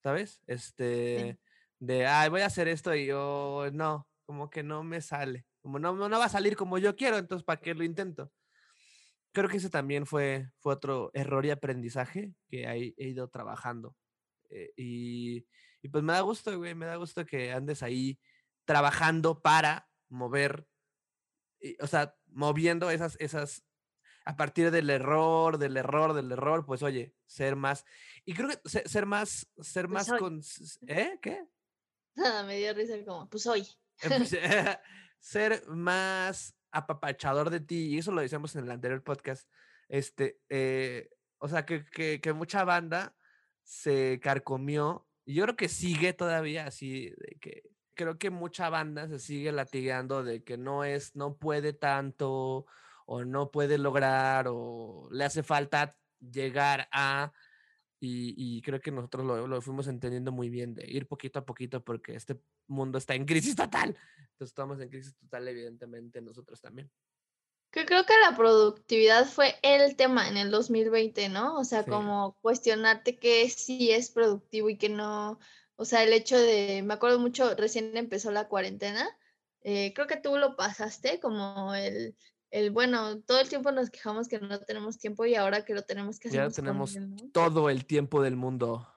[0.03, 0.41] ¿sabes?
[0.45, 1.39] Este,
[1.79, 5.79] de, ay, voy a hacer esto y yo, no, como que no me sale, como
[5.79, 8.29] no, no va a salir como yo quiero, entonces, ¿para qué lo intento?
[9.31, 13.95] Creo que ese también fue, fue otro error y aprendizaje que he, he ido trabajando.
[14.51, 15.47] Eh, y,
[15.81, 18.19] y pues me da gusto, güey, me da gusto que andes ahí
[18.65, 20.67] trabajando para mover,
[21.79, 23.63] o sea, moviendo esas, esas,
[24.25, 27.85] a partir del error, del error, del error, pues oye, ser más,
[28.25, 30.41] y creo que ser, más, ser pues más con,
[30.87, 31.17] ¿eh?
[31.21, 31.47] ¿Qué?
[32.15, 33.67] Nada, me dio risa como, pues hoy.
[34.03, 34.29] Eh, pues,
[35.19, 39.49] ser más apapachador de ti, y eso lo decíamos en el anterior podcast,
[39.89, 41.09] este, eh,
[41.39, 43.15] o sea, que, que, que mucha banda
[43.63, 49.07] se carcomió y yo creo que sigue todavía así, de que creo que mucha banda
[49.07, 52.65] se sigue latigando de que no es, no puede tanto,
[53.05, 57.31] o no puede lograr, o le hace falta llegar a,
[57.99, 61.83] y, creo que nosotros lo, lo, fuimos entendiendo muy bien, de ir poquito a poquito,
[61.83, 63.95] porque este mundo está en crisis total.
[64.17, 66.89] Entonces estamos en crisis total, evidentemente, nosotros también.
[67.71, 71.57] Que creo que la productividad fue el tema en el 2020, ¿no?
[71.57, 75.39] O sea, como cuestionarte qué sí es productivo y qué no.
[75.77, 79.07] O sea, el hecho de, me acuerdo mucho, recién empezó la cuarentena,
[79.63, 82.15] eh, creo que tú lo pasaste como el,
[82.49, 85.83] el, bueno, todo el tiempo nos quejamos que no tenemos tiempo y ahora que lo
[85.83, 86.41] tenemos que hacer.
[86.41, 86.97] Ya tenemos
[87.31, 88.87] todo el tiempo del mundo.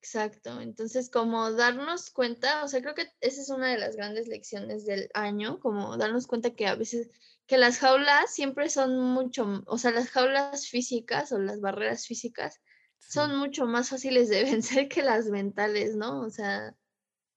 [0.00, 4.28] Exacto, entonces como darnos cuenta, o sea, creo que esa es una de las grandes
[4.28, 7.10] lecciones del año, como darnos cuenta que a veces
[7.46, 12.60] que las jaulas siempre son mucho, o sea, las jaulas físicas o las barreras físicas
[12.98, 16.20] son mucho más fáciles de vencer que las mentales, ¿no?
[16.20, 16.76] O sea,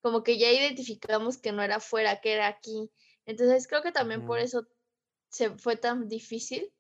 [0.02, 2.92] como que ya identificamos que no era fuera, que era aquí.
[3.26, 4.68] Entonces creo que también por eso
[5.30, 6.74] se fue tan difícil,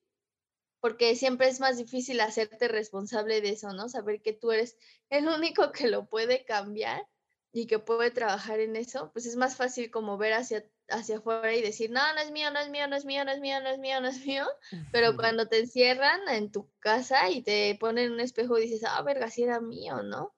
[0.80, 3.90] porque siempre es más difícil hacerte responsable de eso, ¿no?
[3.90, 4.78] Saber que tú eres
[5.10, 7.06] el único que lo puede cambiar
[7.52, 11.54] y que puede trabajar en eso, pues es más fácil como ver hacia hacia afuera
[11.54, 13.62] y decir, no, no es mío, no es mío, no es mío, no es mío,
[13.62, 14.46] no es mío, no es mío.
[14.92, 19.02] Pero cuando te encierran en tu casa y te ponen un espejo y dices, ah,
[19.04, 20.36] verga, si era mío, ¿no?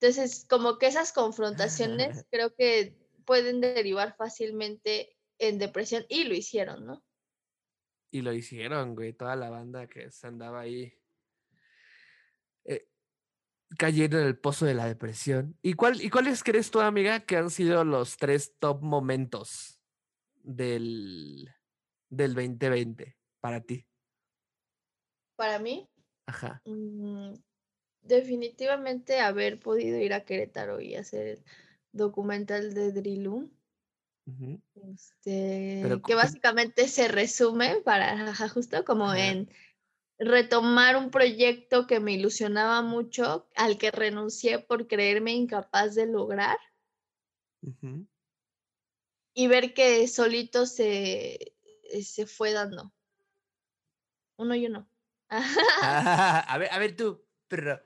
[0.00, 6.86] Entonces, como que esas confrontaciones creo que pueden derivar fácilmente en depresión y lo hicieron,
[6.86, 7.04] ¿no?
[8.10, 10.92] Y lo hicieron, güey, toda la banda que se andaba ahí
[13.78, 15.56] cayendo en el pozo de la depresión.
[15.62, 19.80] ¿Y, cuál, ¿Y cuáles crees tú, amiga, que han sido los tres top momentos
[20.42, 21.50] del,
[22.08, 23.86] del 2020 para ti?
[25.36, 25.88] Para mí.
[26.26, 26.62] Ajá.
[26.64, 27.34] Mm,
[28.02, 31.44] definitivamente haber podido ir a Querétaro y hacer el
[31.92, 33.50] documental de Drillum.
[34.92, 39.50] este, que básicamente se resume para justo como en
[40.18, 46.58] retomar un proyecto que me ilusionaba mucho, al que renuncié por creerme incapaz de lograr.
[49.34, 52.92] Y ver que solito se, eh, se fue dando.
[54.36, 54.88] Uno y uno.
[55.30, 57.80] a, ver, a ver tú, pero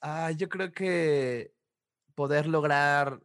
[0.00, 1.54] ah, yo creo que
[2.14, 3.20] poder lograr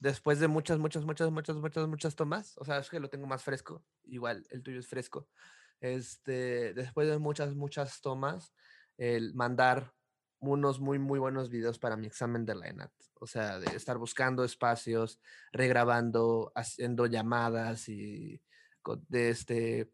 [0.00, 3.26] después de muchas, muchas, muchas, muchas, muchas, muchas tomas, o sea, es que lo tengo
[3.26, 5.28] más fresco, igual el tuyo es fresco,
[5.80, 8.52] este, después de muchas, muchas tomas,
[8.96, 9.94] el mandar
[10.40, 12.92] unos muy, muy buenos videos para mi examen de la ENAT.
[13.20, 15.20] O sea, de estar buscando espacios,
[15.52, 18.42] regrabando, haciendo llamadas y
[19.08, 19.92] de este,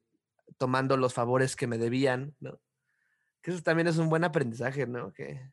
[0.59, 2.61] tomando los favores que me debían, ¿no?
[3.43, 5.13] Que eso también es un buen aprendizaje, ¿no?
[5.13, 5.53] Que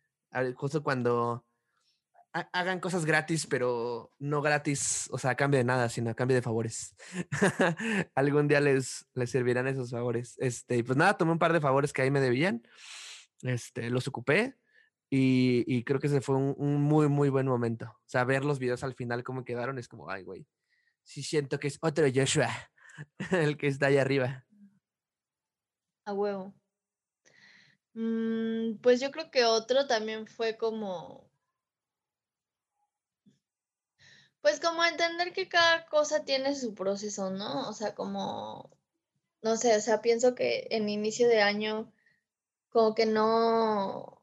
[0.56, 1.46] justo cuando
[2.34, 6.36] hagan cosas gratis, pero no gratis, o sea, a cambio de nada, sino a cambio
[6.36, 6.96] de favores.
[8.16, 10.36] Algún día les, les servirán esos favores.
[10.40, 12.68] Este, pues nada, tomé un par de favores que ahí me debían,
[13.44, 14.56] este, los ocupé
[15.16, 17.86] y, creo que ese fue un, muy, muy buen momento.
[17.86, 20.48] O sea, ver los videos al final cómo quedaron es como, ay, güey,
[21.04, 22.50] sí siento que es otro Joshua,
[23.32, 24.44] el que está ahí arriba.
[26.06, 26.56] A huevo.
[27.94, 31.30] Mm, pues yo creo que otro también fue como
[34.44, 37.70] Pues como entender que cada cosa tiene su proceso, ¿no?
[37.70, 38.70] O sea, como,
[39.42, 41.94] no sé, o sea, pienso que en inicio de año
[42.68, 44.22] como que no,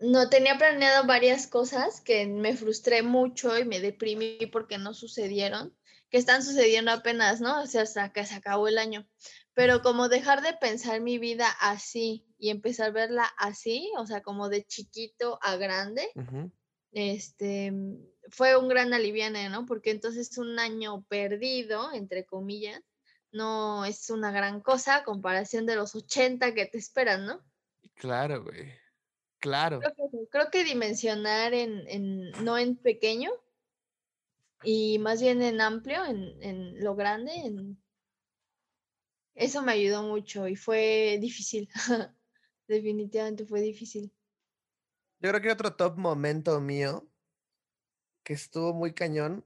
[0.00, 5.72] no tenía planeado varias cosas que me frustré mucho y me deprimí porque no sucedieron,
[6.10, 7.62] que están sucediendo apenas, ¿no?
[7.62, 9.06] O sea, hasta que se acabó el año.
[9.54, 14.20] Pero como dejar de pensar mi vida así y empezar a verla así, o sea,
[14.20, 16.08] como de chiquito a grande,
[16.90, 17.72] este,
[18.30, 19.66] fue un gran aliviane, ¿no?
[19.66, 22.80] Porque entonces un año perdido, entre comillas,
[23.32, 27.44] no es una gran cosa a comparación de los 80 que te esperan, ¿no?
[27.94, 28.72] Claro, güey.
[29.38, 29.80] Claro.
[30.30, 33.30] Creo que, dimensionar en, no en pequeño,
[34.62, 37.82] y más bien en amplio, en, en lo grande, en...
[39.34, 41.70] eso me ayudó mucho y fue difícil.
[42.68, 44.12] Definitivamente fue difícil.
[45.20, 47.09] Yo creo que otro top momento mío
[48.30, 49.44] que estuvo muy cañón.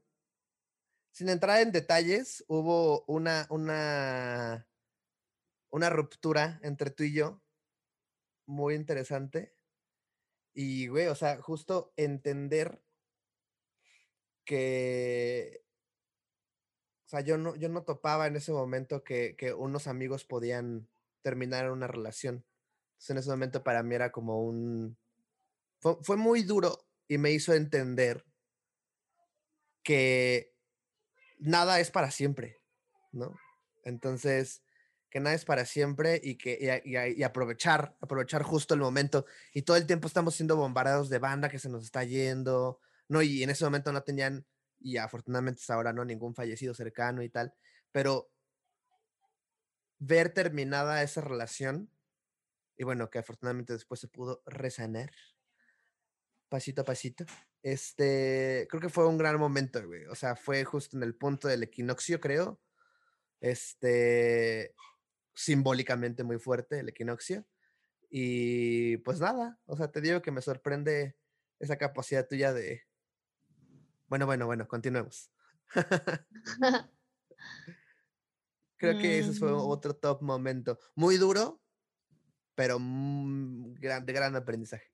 [1.11, 4.69] Sin entrar en detalles, hubo una, una,
[5.71, 7.41] una ruptura entre tú y yo
[8.45, 9.55] muy interesante.
[10.53, 12.83] Y, güey, o sea, justo entender
[14.45, 15.65] que,
[17.07, 20.91] o sea, yo no, yo no topaba en ese momento que, que unos amigos podían
[21.23, 22.45] terminar una relación.
[22.97, 24.99] Entonces, en ese momento para mí era como un,
[25.81, 28.27] fue, muy duro y me hizo entender
[29.85, 30.53] que
[31.39, 32.61] nada es para siempre,
[33.13, 33.39] ¿no?
[33.85, 34.63] Entonces,
[35.11, 39.27] que nada es para siempre y que y, aprovechar, aprovechar justo el momento.
[39.53, 43.23] Y todo el tiempo estamos siendo bombardeados de banda que se nos está yendo, ¿no?
[43.23, 44.45] Y en ese momento no tenían,
[44.81, 47.55] y afortunadamente ahora no, ningún fallecido cercano y tal,
[47.93, 48.29] pero
[50.01, 51.91] ver terminada esa relación,
[52.77, 55.13] y bueno, que afortunadamente después se pudo resanar,
[56.49, 57.25] pasito a pasito.
[57.65, 60.05] Este, creo que fue un gran momento, güey.
[60.07, 62.61] O sea, fue justo en el punto del equinoccio, creo.
[63.41, 64.75] Este,
[65.35, 67.47] simbólicamente muy fuerte el equinoccio.
[68.11, 71.17] Y pues nada, o sea, te digo que me sorprende
[71.59, 72.83] esa capacidad tuya de...
[74.09, 75.31] Bueno, bueno, bueno, continuemos.
[78.77, 79.57] Creo que ese fue mm.
[79.57, 80.79] otro top momento.
[80.95, 81.63] Muy duro,
[82.55, 84.94] pero de gran aprendizaje.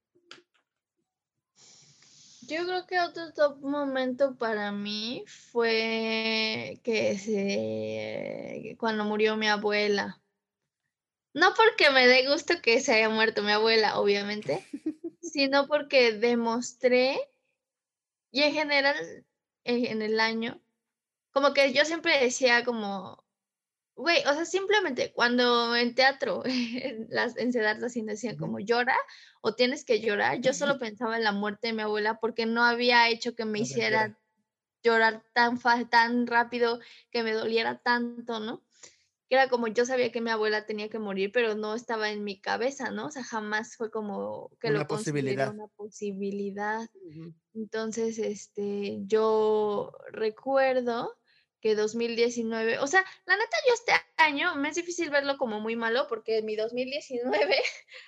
[2.51, 10.21] Yo creo que otro top momento para mí fue que se cuando murió mi abuela.
[11.33, 14.67] No porque me dé gusto que se haya muerto mi abuela, obviamente,
[15.23, 17.21] sino porque demostré,
[18.33, 18.97] y en general
[19.63, 20.61] en el año,
[21.31, 23.25] como que yo siempre decía como,
[24.01, 28.97] Güey, o sea, simplemente cuando en teatro, en, las, en así decían como llora
[29.43, 32.65] o tienes que llorar, yo solo pensaba en la muerte de mi abuela porque no
[32.65, 34.19] había hecho que me hiciera
[34.83, 35.61] llorar tan,
[35.91, 38.63] tan rápido, que me doliera tanto, ¿no?
[39.29, 42.25] Que era como yo sabía que mi abuela tenía que morir, pero no estaba en
[42.25, 43.07] mi cabeza, ¿no?
[43.07, 45.53] O sea, jamás fue como que lo posibilidad.
[45.53, 46.89] una posibilidad.
[47.53, 51.20] Entonces, este, yo recuerdo
[51.61, 55.77] que 2019, o sea, la neta yo este año me es difícil verlo como muy
[55.77, 57.63] malo porque mi 2019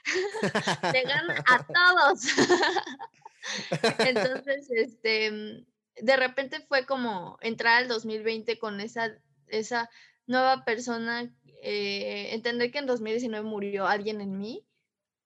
[0.93, 2.21] le gana a todos.
[3.99, 5.65] Entonces, este,
[5.97, 9.91] de repente fue como entrar al 2020 con esa, esa
[10.27, 11.31] nueva persona,
[11.63, 14.67] eh, entender que en 2019 murió alguien en mí,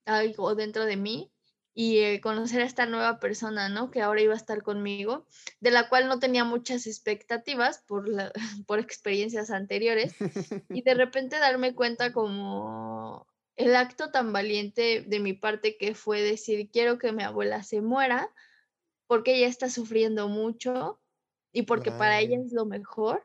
[0.05, 1.33] algo dentro de mí,
[1.79, 3.91] y eh, conocer a esta nueva persona, ¿no?
[3.91, 5.27] Que ahora iba a estar conmigo,
[5.61, 8.33] de la cual no tenía muchas expectativas por, la,
[8.67, 10.15] por experiencias anteriores,
[10.71, 16.23] y de repente darme cuenta como el acto tan valiente de mi parte que fue
[16.23, 18.33] decir, quiero que mi abuela se muera,
[19.07, 20.99] porque ella está sufriendo mucho
[21.53, 23.23] y porque para ella es lo mejor.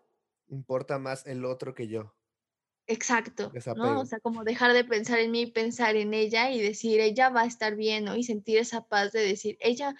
[0.50, 2.14] Importa más el otro que yo.
[2.92, 4.02] Exacto, ¿no?
[4.02, 7.42] O sea, como dejar de pensar en mí, pensar en ella y decir, ella va
[7.42, 8.16] a estar bien, ¿no?
[8.16, 9.96] Y sentir esa paz de decir, ella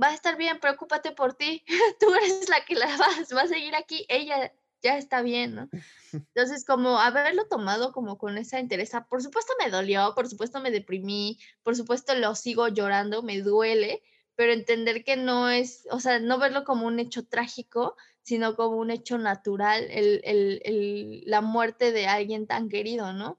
[0.00, 1.64] va a estar bien, preocúpate por ti,
[2.00, 5.68] tú eres la que la vas, va a seguir aquí, ella ya está bien, ¿no?
[6.12, 10.70] Entonces, como haberlo tomado como con esa interés, por supuesto me dolió, por supuesto me
[10.70, 14.02] deprimí, por supuesto lo sigo llorando, me duele,
[14.36, 17.96] pero entender que no es, o sea, no verlo como un hecho trágico,
[18.26, 23.38] sino como un hecho natural, el, la muerte de alguien tan querido, ¿no?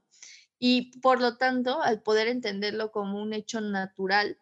[0.60, 4.40] Y por lo tanto, al poder entenderlo como un hecho natural,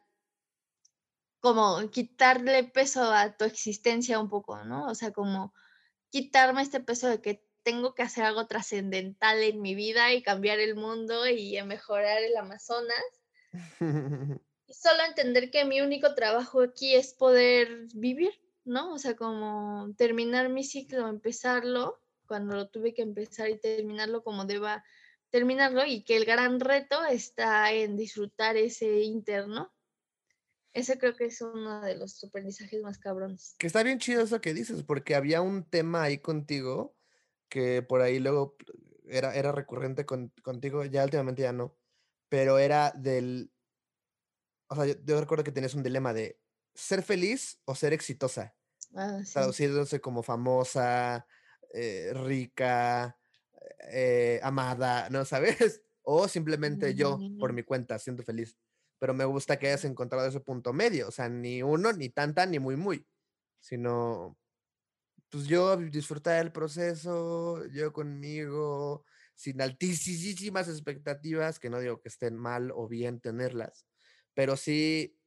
[1.39, 4.85] como quitarle peso a tu existencia un poco, ¿no?
[4.85, 5.51] O sea, como
[6.11, 10.59] quitarme este peso de que tengo que hacer algo trascendental en mi vida y cambiar
[10.59, 13.03] el mundo y mejorar el Amazonas.
[14.67, 18.93] y solo entender que mi único trabajo aquí es poder vivir, ¿no?
[18.93, 24.45] O sea, como terminar mi ciclo, empezarlo cuando lo tuve que empezar y terminarlo como
[24.45, 24.83] deba
[25.29, 29.73] terminarlo y que el gran reto está en disfrutar ese interno.
[30.73, 33.55] Ese creo que es uno de los aprendizajes más cabrones.
[33.59, 36.95] Que está bien chido eso que dices, porque había un tema ahí contigo
[37.47, 38.57] que por ahí luego
[39.07, 41.77] era, era recurrente contigo, ya últimamente ya no,
[42.27, 43.51] pero era del
[44.67, 46.39] o sea, yo, recuerdo que tenías un dilema de
[46.75, 48.55] ser feliz o ser exitosa.
[48.95, 51.27] Ah, Traduciéndose como famosa,
[51.73, 53.17] eh, rica,
[53.91, 55.81] eh, amada, ¿no sabes?
[56.07, 58.57] O simplemente yo, por mi cuenta, siendo feliz.
[58.99, 62.45] Pero me gusta que hayas encontrado ese punto medio, o sea, ni uno, ni tanta,
[62.45, 63.07] ni muy, muy,
[63.59, 64.37] sino,
[65.29, 72.37] pues yo disfrutar el proceso, yo conmigo, sin altísimas expectativas, que no digo que estén
[72.37, 73.87] mal o bien tenerlas,
[74.33, 75.17] pero sí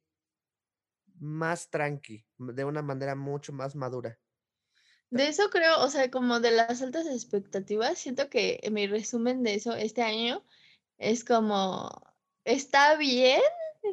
[1.19, 4.17] más tranqui, de una manera mucho más madura.
[5.09, 9.55] De eso creo, o sea, como de las altas expectativas, siento que mi resumen de
[9.55, 10.45] eso este año
[10.97, 11.89] es como,
[12.45, 13.41] está bien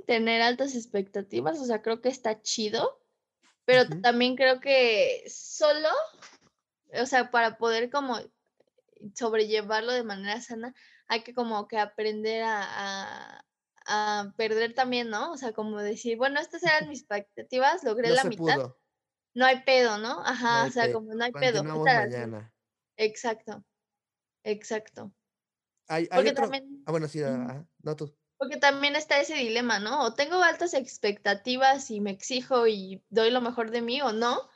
[0.06, 3.00] tener altas expectativas, o sea, creo que está chido,
[3.64, 5.88] pero también creo que solo,
[7.00, 8.18] o sea, para poder como
[9.14, 10.74] sobrellevarlo de manera sana,
[11.08, 13.45] hay que como que aprender a, a
[14.36, 15.32] perder también, ¿no?
[15.32, 18.74] O sea, como decir, bueno, estas eran mis expectativas, logré la mitad.
[19.34, 20.24] No hay pedo, ¿no?
[20.24, 21.62] Ajá, o sea, como no hay pedo.
[21.62, 22.52] mañana.
[22.96, 23.62] Exacto,
[24.44, 25.12] exacto.
[25.88, 26.44] Hay, hay otro...
[26.44, 26.82] también...
[26.86, 27.20] Ah, bueno, sí,
[27.82, 28.16] no tú.
[28.38, 30.02] Porque también está ese dilema, ¿no?
[30.02, 34.48] O tengo altas expectativas y me exijo y doy lo mejor de mí o no,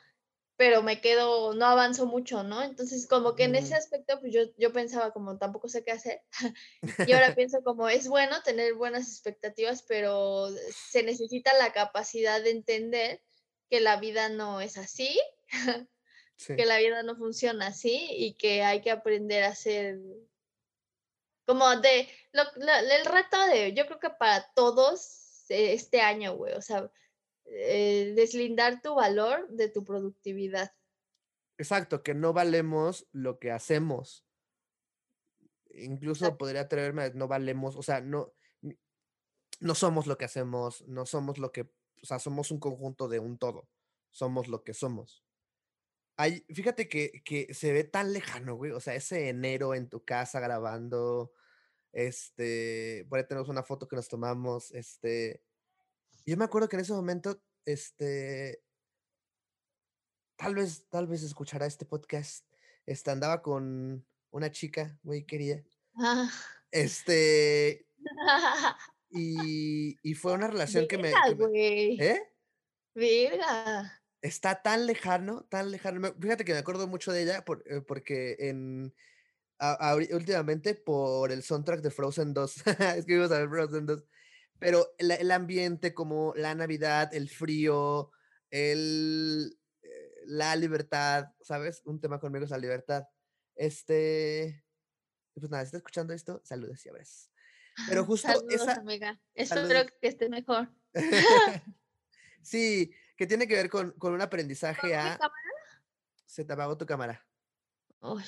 [0.61, 2.61] pero me quedo, no avanzo mucho, ¿no?
[2.61, 6.21] Entonces, como que en ese aspecto, pues yo, yo pensaba como tampoco sé qué hacer.
[7.07, 10.49] y ahora pienso como es bueno tener buenas expectativas, pero
[10.91, 13.23] se necesita la capacidad de entender
[13.71, 15.19] que la vida no es así,
[16.45, 19.97] que la vida no funciona así y que hay que aprender a ser
[21.47, 26.53] como de, lo, el reto de, yo creo que para todos eh, este año, güey,
[26.53, 26.87] o sea,
[27.53, 30.73] eh, deslindar tu valor de tu productividad.
[31.57, 34.25] Exacto, que no valemos lo que hacemos.
[35.73, 38.33] Incluso podría atreverme a no valemos, o sea, no,
[39.59, 43.19] no somos lo que hacemos, no somos lo que, o sea, somos un conjunto de
[43.19, 43.69] un todo,
[44.09, 45.23] somos lo que somos.
[46.17, 50.03] Hay, fíjate que, que se ve tan lejano, güey, o sea, ese enero en tu
[50.03, 51.31] casa grabando,
[51.93, 55.43] este, por ahí tenemos una foto que nos tomamos, este,
[56.25, 58.63] yo me acuerdo que en ese momento, este,
[60.35, 62.45] tal vez, tal vez escuchará este podcast.
[62.85, 65.63] Este, andaba con una chica muy querida.
[65.95, 66.29] Ah.
[66.71, 67.85] Este.
[69.11, 71.11] y, y, fue una relación que me.
[71.99, 72.21] ¿Eh?
[72.95, 74.01] Verga.
[74.21, 76.13] Está tan lejano, tan lejano.
[76.19, 78.93] Fíjate que me acuerdo mucho de ella eh, porque en.
[80.11, 82.55] últimamente por el soundtrack de Frozen 2.
[82.97, 84.03] es que vimos a ver Frozen 2
[84.61, 88.11] pero el, ambiente como la Navidad, el frío,
[88.51, 91.81] el, eh, la libertad, ¿sabes?
[91.83, 93.05] Un tema conmigo es la libertad.
[93.55, 94.63] Este,
[95.33, 97.31] pues nada, si está escuchando esto, saludos y abrazos.
[97.89, 98.73] Pero justo saludos, esa...
[98.75, 99.19] amiga.
[99.33, 100.71] Espero que esté mejor.
[102.43, 105.17] sí, que tiene que ver con, con un aprendizaje a...
[105.17, 105.81] cámara?
[106.27, 107.25] Se te apagó tu cámara.
[108.01, 108.23] Uy,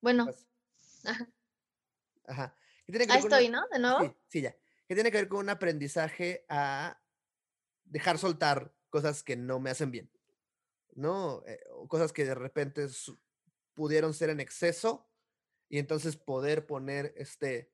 [0.00, 0.28] bueno.
[1.04, 1.28] Ajá.
[2.26, 2.56] Ajá.
[2.88, 3.64] Ahí estoy, ¿no?
[3.68, 4.00] De nuevo.
[4.00, 4.56] Sí, sí, ya
[4.88, 7.00] que tiene que ver con un aprendizaje a
[7.84, 10.10] dejar soltar cosas que no me hacen bien,
[10.94, 11.44] ¿no?
[11.46, 12.86] Eh, cosas que de repente
[13.74, 15.08] pudieron ser en exceso
[15.68, 17.70] y entonces poder poner este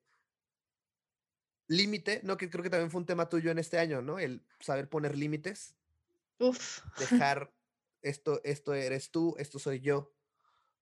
[1.69, 2.37] límite, ¿no?
[2.37, 4.19] Que creo que también fue un tema tuyo en este año, ¿no?
[4.19, 5.77] El saber poner límites.
[6.39, 6.81] Uf.
[6.99, 7.55] Dejar
[8.03, 10.13] esto, esto eres tú, esto soy yo.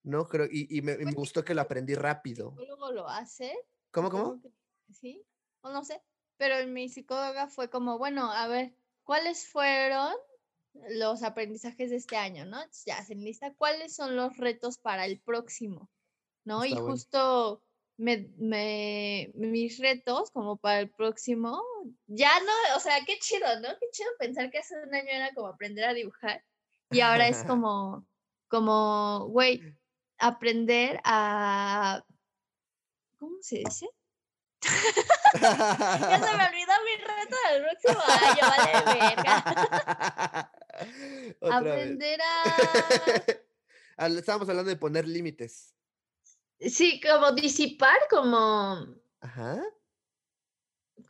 [0.03, 0.26] ¿no?
[0.26, 2.55] Creo, y, y me, me gustó que lo aprendí rápido.
[2.57, 3.53] Luego lo hace.
[3.91, 4.43] ¿Cómo, cómo?
[4.93, 5.24] Sí,
[5.61, 6.03] o no sé.
[6.37, 8.74] Pero mi psicóloga fue como, bueno, a ver,
[9.05, 10.14] ¿cuáles fueron
[10.91, 12.59] los aprendizajes de este año, ¿no?
[12.87, 15.91] Ya se lista cuáles son los retos para el próximo,
[16.45, 16.64] ¿no?
[16.64, 17.62] y justo
[17.97, 21.62] me, me, mis retos como para el próximo,
[22.07, 23.68] ya no, o sea, qué chido, ¿no?
[23.78, 26.43] Qué chido pensar que hace un año era como aprender a dibujar
[26.91, 28.07] y ahora es como,
[28.49, 29.62] como, güey,
[30.18, 32.05] aprender a,
[33.18, 33.89] ¿cómo se dice?
[35.40, 40.50] ya se me olvidó mi reto del próximo año, vale verga.
[41.50, 44.06] Aprender a.
[44.06, 45.74] Estábamos hablando de poner límites.
[46.60, 48.86] Sí, como disipar, como.
[49.20, 49.62] Ajá.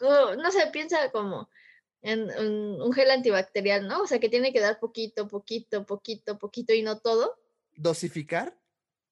[0.00, 1.48] no sé, piensa como
[2.02, 2.30] en,
[2.80, 4.02] un gel antibacterial, ¿no?
[4.02, 7.38] O sea, que tiene que dar poquito, poquito, poquito, poquito y no todo.
[7.74, 8.58] ¿Dosificar?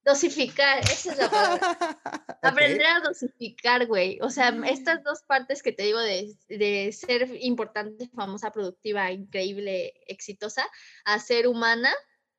[0.05, 2.01] Dosificar, esa es la palabra.
[2.43, 4.19] Aprender a dosificar, güey.
[4.23, 9.93] O sea, estas dos partes que te digo de, de, ser importante, famosa, productiva, increíble,
[10.07, 10.67] exitosa,
[11.05, 11.95] a ser humana,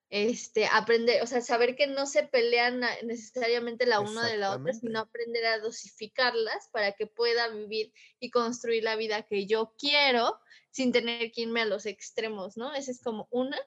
[0.10, 4.74] este, aprender, o sea, saber que no se pelean necesariamente la una de la otra,
[4.74, 10.38] sino aprender a dosificarlas para que pueda vivir y construir la vida que yo quiero
[10.72, 12.74] sin tener que irme a los extremos, ¿no?
[12.74, 13.58] Esa es como una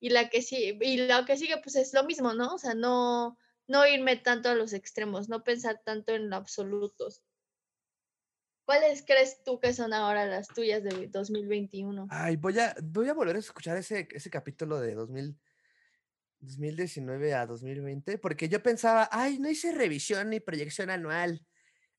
[0.00, 2.54] y la que sigue, y lo que sigue pues es lo mismo, ¿no?
[2.54, 3.36] O sea, no,
[3.66, 7.22] no irme tanto a los extremos, no pensar tanto en absolutos.
[8.64, 12.06] ¿Cuáles crees tú que son ahora las tuyas de 2021?
[12.10, 15.38] Ay, voy a, voy a volver a escuchar ese, ese capítulo de 2000,
[16.40, 21.44] 2019 a 2020, porque yo pensaba, ay, no hice revisión ni proyección anual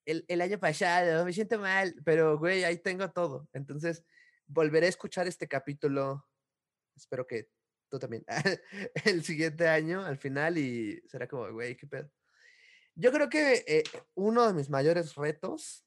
[0.06, 3.48] el, el año pasado, me siento mal, pero güey, ahí tengo todo.
[3.54, 4.04] Entonces,
[4.46, 6.26] volveré a escuchar este capítulo.
[6.96, 7.50] Espero que
[7.90, 8.26] tú también,
[9.06, 12.10] el siguiente año al final y será como, güey, qué pedo.
[12.96, 13.84] Yo creo que eh,
[14.16, 15.86] uno de mis mayores retos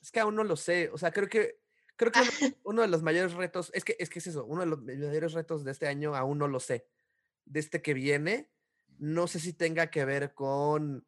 [0.00, 1.60] es que aún no lo sé, o sea, creo que
[1.96, 2.20] creo que
[2.64, 5.32] uno, de los mayores retos es que es que es eso, uno de los mayores
[5.32, 6.86] retos de este año aún no lo sé.
[7.44, 8.50] De este que viene,
[8.98, 11.06] no sé si tenga que ver con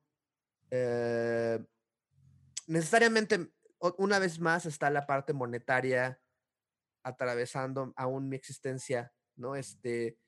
[0.71, 1.65] eh,
[2.67, 3.53] necesariamente
[3.99, 6.21] una vez más está la parte monetaria
[7.03, 9.57] atravesando aún mi existencia ¿no?
[9.57, 10.19] Este,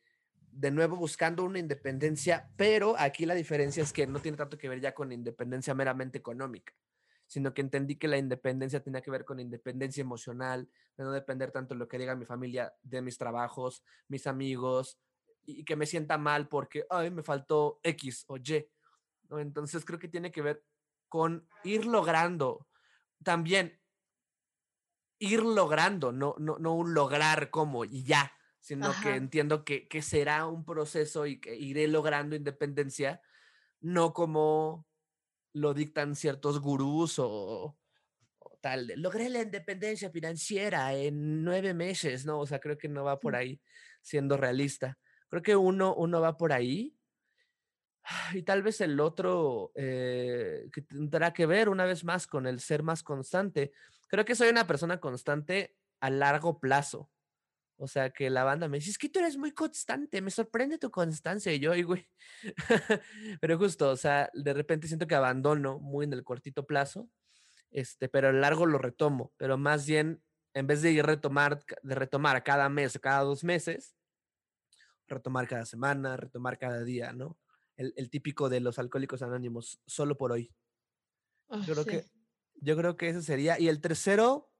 [0.50, 4.68] de nuevo buscando una independencia, pero aquí la diferencia es que no tiene tanto que
[4.68, 6.72] ver ya con independencia meramente económica,
[7.26, 11.50] sino que entendí que la independencia tenía que ver con independencia emocional, de no depender
[11.50, 14.98] tanto de lo que diga mi familia, de mis trabajos, mis amigos,
[15.44, 18.66] y que me sienta mal porque, ay, me faltó X o Y.
[19.30, 20.64] Entonces creo que tiene que ver
[21.08, 22.66] con ir logrando
[23.24, 23.80] también
[25.18, 28.32] ir logrando, no, no, no un lograr como y ya,
[28.64, 33.20] sino que entiendo que, será un proceso y que iré logrando independencia,
[33.82, 34.86] no como
[35.52, 37.76] lo dictan ciertos gurús o,
[38.62, 42.40] tal, logré la independencia financiera en nueve meses, ¿no?
[42.40, 43.60] O sea, creo que no va por ahí
[44.00, 44.98] siendo realista.
[45.28, 46.96] Creo que uno, uno va por ahí
[48.32, 52.60] y tal vez el otro eh, que tendrá que ver una vez más con el
[52.60, 53.72] ser más constante.
[54.08, 57.10] Creo que soy una persona constante a largo plazo.
[57.76, 60.78] O sea, que la banda me dice, es que tú eres muy constante, me sorprende
[60.78, 61.52] tu constancia.
[61.52, 62.08] Y yo, ay, güey.
[63.40, 67.10] pero justo, o sea, de repente siento que abandono muy en el cortito plazo,
[67.70, 69.32] este, pero a largo lo retomo.
[69.36, 70.22] Pero más bien,
[70.54, 73.96] en vez de ir retomar, de retomar cada mes o cada dos meses,
[75.08, 77.36] retomar cada semana, retomar cada día, ¿no?
[77.76, 80.54] El, típico de los alcohólicos anónimos, solo por hoy.
[81.48, 82.04] Ah, yo, creo que,
[82.60, 83.58] yo creo que ese sería.
[83.58, 84.52] Y el tercero,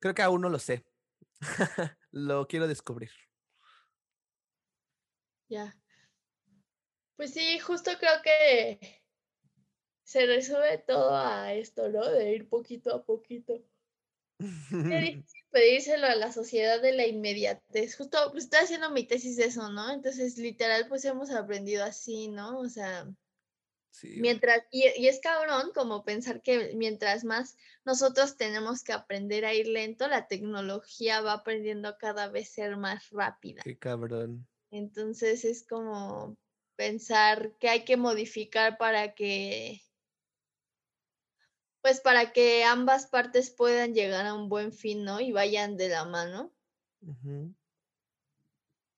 [0.00, 0.84] creo que aún no lo sé.
[2.10, 3.10] lo quiero descubrir.
[5.48, 5.76] Ya.
[7.16, 9.02] Pues sí, justo creo que
[10.04, 12.04] se resume todo a esto, ¿no?
[12.10, 13.62] De ir poquito a poquito.
[15.50, 17.96] pedírselo a la sociedad de la inmediatez.
[17.96, 19.90] Justo, pues estoy haciendo mi tesis de eso, ¿no?
[19.90, 22.58] Entonces, literal, pues hemos aprendido así, ¿no?
[22.58, 23.08] O sea,
[24.02, 29.68] Mientras, y, es cabrón como pensar que mientras más nosotros tenemos que aprender a ir
[29.68, 33.62] lento, la tecnología va aprendiendo cada vez ser más rápida.
[33.62, 34.46] Qué cabrón.
[34.70, 36.36] Entonces es como
[36.76, 39.82] pensar que hay que modificar para que,
[41.80, 45.20] pues para que ambas partes puedan llegar a un buen fin, ¿no?
[45.20, 46.52] Y vayan de la mano.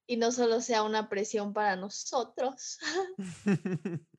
[0.06, 2.78] Y no solo sea una presión para nosotros.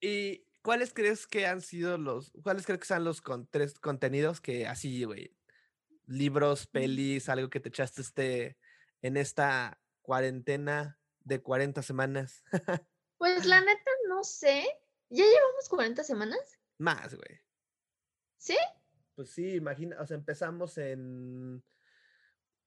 [0.00, 4.66] ¿Y cuáles crees que han sido los, cuáles crees que son los tres contenidos que
[4.66, 5.36] así, güey,
[6.06, 8.58] libros, pelis, algo que te echaste este,
[9.02, 12.42] en esta cuarentena de 40 semanas?
[13.18, 14.66] Pues la neta no sé.
[15.08, 16.60] ¿Ya llevamos 40 semanas?
[16.78, 17.40] Más, güey.
[18.36, 18.56] ¿Sí?
[19.14, 21.64] Pues sí, imagina, o sea, empezamos en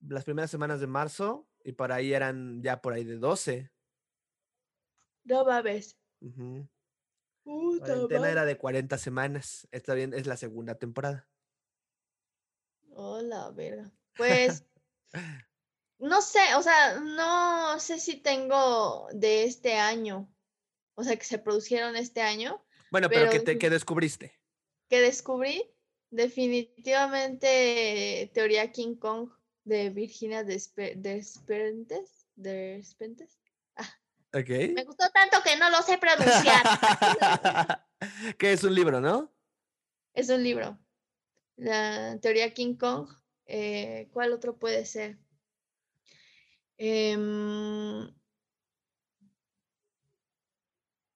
[0.08, 3.72] las primeras semanas de marzo y por ahí eran ya por ahí de 12.
[5.26, 5.98] No mames.
[6.22, 6.68] Ujú.
[7.50, 8.32] Puta Cuarentena madre.
[8.34, 9.68] era de 40 semanas.
[9.72, 11.28] Está bien, es la segunda temporada.
[12.92, 13.92] Oh, la verga.
[14.16, 14.64] Pues,
[16.00, 20.32] no sé, o sea, no sé si tengo de este año,
[20.96, 24.38] o sea, que se produjeron este año, Bueno, pero, Pero ¿qué, te, descubriste?
[24.90, 25.64] que descubrí
[26.12, 29.30] definitivamente Teoría King Kong
[29.64, 32.28] de Virginia Despe- Despentes.
[32.36, 33.39] Despentes.
[34.32, 36.64] Me gustó tanto que no lo sé pronunciar.
[38.38, 39.34] que es un libro, ¿no?
[40.14, 40.78] es un libro.
[41.56, 43.10] La Teoría King Kong.
[43.46, 45.18] eh, ¿Cuál otro puede ser?
[46.78, 48.08] Em,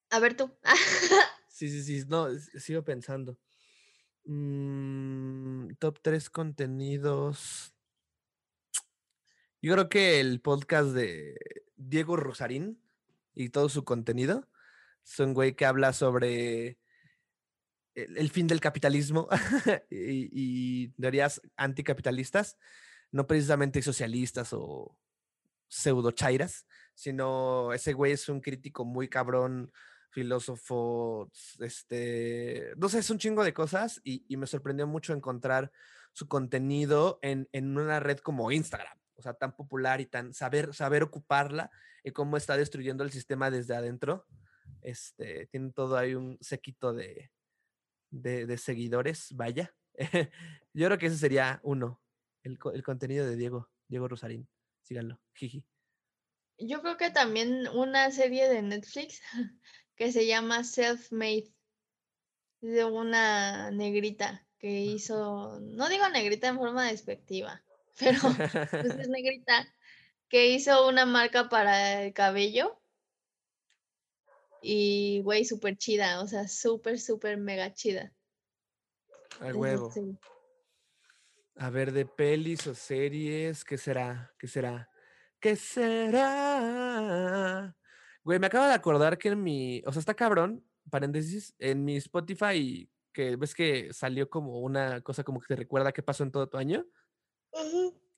[0.09, 0.51] a ver tú.
[1.53, 2.03] Sí, sí, sí.
[2.07, 3.37] No, sigo pensando.
[4.25, 7.75] Mm, top 3 contenidos.
[9.61, 11.35] Yo creo que el podcast de
[11.75, 12.82] Diego Rosarín
[13.33, 14.47] y todo su contenido.
[15.05, 16.77] Es un güey que habla sobre
[17.95, 19.27] el, fin del capitalismo
[19.89, 22.57] y, y teorías anticapitalistas,
[23.11, 24.97] no precisamente socialistas o
[25.67, 26.65] pseudo chairas,
[26.95, 29.71] sino ese güey es un crítico muy cabrón,
[30.13, 35.71] filósofo, este, no sé, es un chingo de cosas y, y me sorprendió mucho encontrar
[36.13, 40.73] su contenido en, en una red como Instagram, o sea, tan popular y tan saber,
[40.73, 41.71] saber ocuparla
[42.03, 44.25] y cómo está destruyendo el sistema desde adentro.
[44.81, 47.31] Este, tiene todo ahí un sequito de,
[48.09, 49.73] de, de seguidores, vaya.
[50.73, 52.01] Yo creo que ese sería uno,
[52.43, 54.47] el, el contenido de Diego, Diego Rosarín.
[54.81, 55.65] Síganlo, jiji.
[56.57, 59.21] Yo creo que también una serie de Netflix
[59.95, 61.53] que se llama Self-Made,
[62.61, 67.61] de una negrita que hizo, no digo negrita en forma despectiva,
[67.99, 69.67] pero pues es negrita,
[70.29, 72.79] que hizo una marca para el cabello
[74.61, 78.13] y, güey, súper chida, o sea, súper, súper mega chida.
[79.41, 79.91] A huevo.
[81.57, 84.33] A ver, de pelis o series, ¿qué será?
[84.39, 84.89] ¿Qué será?
[85.39, 86.15] ¿Qué será?
[88.23, 91.97] Güey, me acabo de acordar que en mi, o sea, está cabrón, paréntesis, en mi
[91.97, 96.31] Spotify, que ves que salió como una cosa como que te recuerda qué pasó en
[96.31, 96.85] todo tu año.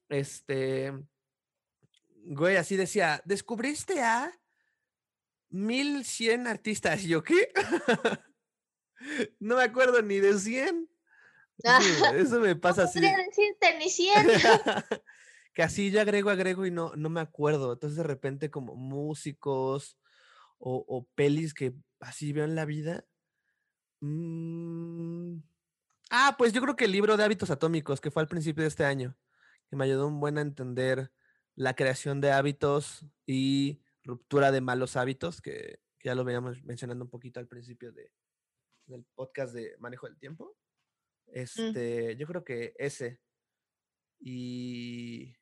[0.09, 0.93] Este,
[2.25, 4.31] güey, así decía, ¿descubriste a
[5.49, 7.03] 1100 artistas?
[7.03, 7.51] Y yo, ¿qué?
[9.39, 10.89] no me acuerdo ni de 100.
[11.63, 12.99] Eso, eso me No pasa así.
[12.99, 14.27] podría decirte ni 100.
[15.53, 17.73] que así yo agrego, agrego y no, no me acuerdo.
[17.73, 19.97] Entonces de repente como músicos
[20.57, 23.05] o, o pelis que así veo en la vida.
[24.01, 25.37] mm,
[26.11, 28.67] Ah, pues yo creo que el libro de hábitos atómicos que fue al principio de
[28.67, 29.17] este año,
[29.75, 31.11] que me ayudó un buen a entender
[31.55, 37.03] la creación de hábitos y ruptura de malos hábitos, que, que ya lo veníamos mencionando
[37.03, 38.11] un poquito al principio de,
[38.85, 40.55] del podcast de manejo del tiempo.
[41.27, 43.19] Este, yo creo que ese.
[44.19, 45.35] Y.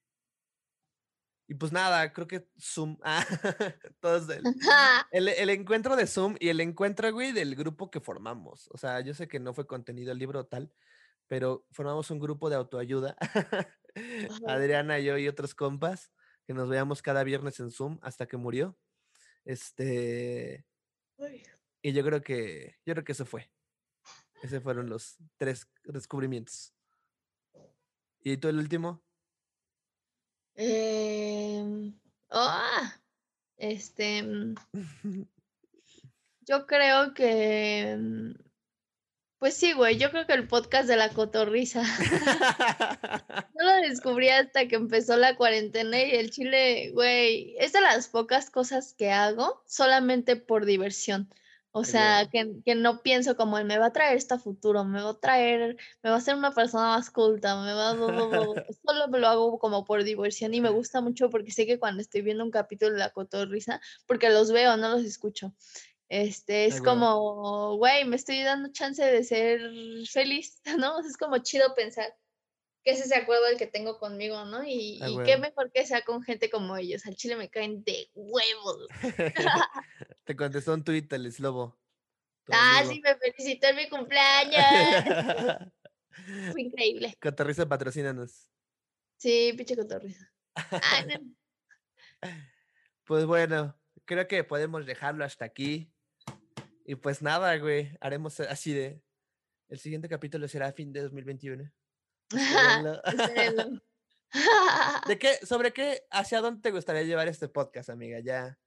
[1.48, 2.98] Y pues nada, creo que Zoom.
[3.04, 3.24] Ah,
[4.00, 4.44] todos el,
[5.12, 8.68] el, el encuentro de Zoom y el encuentro, güey, del grupo que formamos.
[8.72, 10.74] O sea, yo sé que no fue contenido el libro tal,
[11.28, 13.16] pero formamos un grupo de autoayuda.
[14.48, 16.12] Adriana, yo y otros compas,
[16.46, 18.78] que nos veíamos cada viernes en Zoom hasta que murió.
[19.46, 20.66] Este.
[21.82, 22.78] Y yo creo que.
[22.86, 23.52] Yo creo que eso fue.
[24.42, 26.74] Esos fueron los tres descubrimientos.
[28.22, 29.04] ¿Y tú el último?
[30.56, 31.94] Em,
[32.30, 32.94] ah,
[33.58, 34.56] este, mm,
[36.42, 38.32] yo creo que, mm,
[39.44, 41.84] pues sí, güey, yo creo que el podcast de la cotorriza.
[43.60, 48.08] No lo descubrí hasta que empezó la cuarentena y el chile, güey, es de las
[48.08, 51.30] pocas cosas que hago solamente por diversión.
[51.74, 54.86] O sea, que, que no pienso como él me va a traer esto a futuro,
[54.86, 57.96] me va a traer, me va a hacer una persona más culta, me va a...
[58.86, 62.02] Solo me lo hago como por diversión y me gusta mucho porque sé que cuando
[62.02, 65.54] estoy viendo un capítulo de La Cotorrisa, porque los veo, no los escucho,
[66.10, 69.62] este, es Ay, como, güey, me estoy dando chance de ser
[70.10, 71.00] feliz, ¿no?
[71.00, 72.16] Es como chido pensar
[72.84, 74.64] que ese es el acuerdo el que tengo conmigo, ¿no?
[74.64, 77.06] Y, y qué mejor que sea con gente como ellos.
[77.06, 78.88] Al chile me caen de huevos.
[80.26, 81.80] Te contestó un tuit el Slobo.
[82.46, 82.94] tu Ah, amigo.
[82.94, 85.72] sí, me felicitó en mi cumpleaños.
[86.52, 87.18] Fue increíble.
[87.22, 88.50] Cotorriza, patrocínanos.
[89.18, 90.30] Sí, pinche cotorriza.
[90.56, 92.30] Ay, no.
[93.06, 95.93] Pues bueno, creo que podemos dejarlo hasta aquí.
[96.86, 99.02] Y pues nada, güey, haremos así de...
[99.70, 101.72] El siguiente capítulo será a fin de 2021.
[105.08, 108.20] ¿De qué, sobre qué, hacia dónde te gustaría llevar este podcast, amiga?
[108.20, 108.60] Ya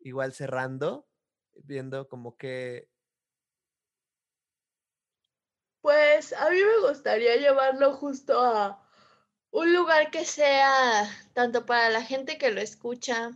[0.00, 1.08] igual cerrando,
[1.54, 2.88] viendo como que...
[5.80, 8.84] Pues a mí me gustaría llevarlo justo a
[9.50, 13.30] un lugar que sea tanto para la gente que lo escucha,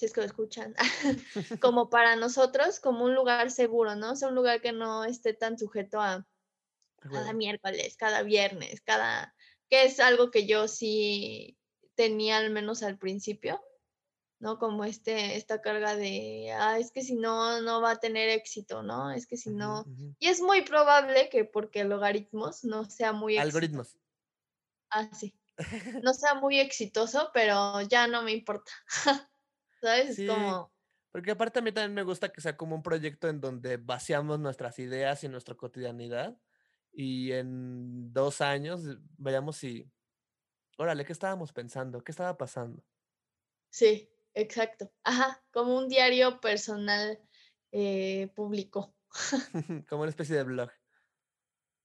[0.00, 0.74] si es que lo escuchan,
[1.60, 4.12] como para nosotros, como un lugar seguro, ¿no?
[4.12, 6.26] O sea, un lugar que no esté tan sujeto a
[7.00, 9.34] cada miércoles, cada viernes, cada,
[9.68, 11.58] que es algo que yo sí
[11.94, 13.62] tenía al menos al principio,
[14.38, 14.58] ¿no?
[14.58, 18.82] Como este, esta carga de, ah, es que si no, no va a tener éxito,
[18.82, 19.10] ¿no?
[19.10, 19.84] Es que si no,
[20.18, 23.36] y es muy probable que porque logaritmos no sea muy...
[23.36, 23.98] Algoritmos.
[24.88, 25.34] Ah, sí.
[26.02, 28.72] No sea muy exitoso, pero ya no me importa.
[29.80, 30.18] ¿Sabes?
[30.18, 30.72] Es como...
[31.12, 34.38] Porque aparte a mí también me gusta que sea como un proyecto en donde vaciamos
[34.38, 36.38] nuestras ideas y nuestra cotidianidad
[36.92, 38.82] y en dos años
[39.16, 39.90] veamos si,
[40.76, 42.02] órale, ¿qué estábamos pensando?
[42.02, 42.84] ¿Qué estaba pasando?
[43.70, 44.92] Sí, exacto.
[45.02, 47.20] Ajá, como un diario personal
[47.72, 48.94] eh, público.
[49.88, 50.70] como una especie de blog.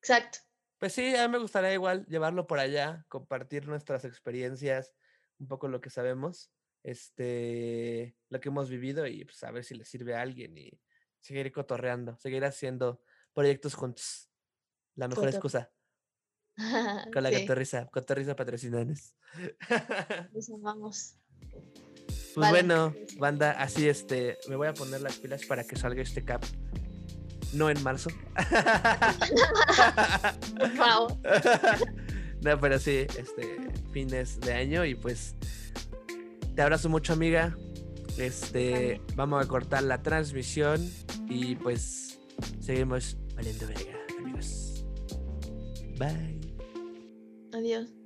[0.02, 0.40] Exacto.
[0.78, 4.94] Pues sí, a mí me gustaría igual llevarlo por allá, compartir nuestras experiencias,
[5.40, 6.52] un poco lo que sabemos,
[6.86, 10.80] este, lo que hemos vivido y pues a ver si le sirve a alguien y
[11.20, 13.02] seguir cotorreando, seguir haciendo
[13.34, 14.30] proyectos juntos.
[14.94, 15.72] La mejor excusa.
[17.12, 17.42] Con la sí.
[17.42, 19.16] cotorriza, cotorriza patrocinanes.
[20.34, 21.18] Nos amamos.
[22.36, 26.24] Pues bueno, banda, así este, me voy a poner las pilas para que salga este
[26.24, 26.44] cap.
[27.54, 28.12] No en marzo.
[30.60, 31.18] Por favor.
[32.42, 35.36] No, pero sí, este, fines de año y pues
[36.56, 37.56] te abrazo mucho, amiga.
[38.18, 40.90] Este, vamos a cortar la transmisión
[41.30, 42.20] y pues
[42.60, 44.86] seguimos valiendo verga, amigos.
[45.98, 46.40] Bye.
[47.54, 48.05] Adiós.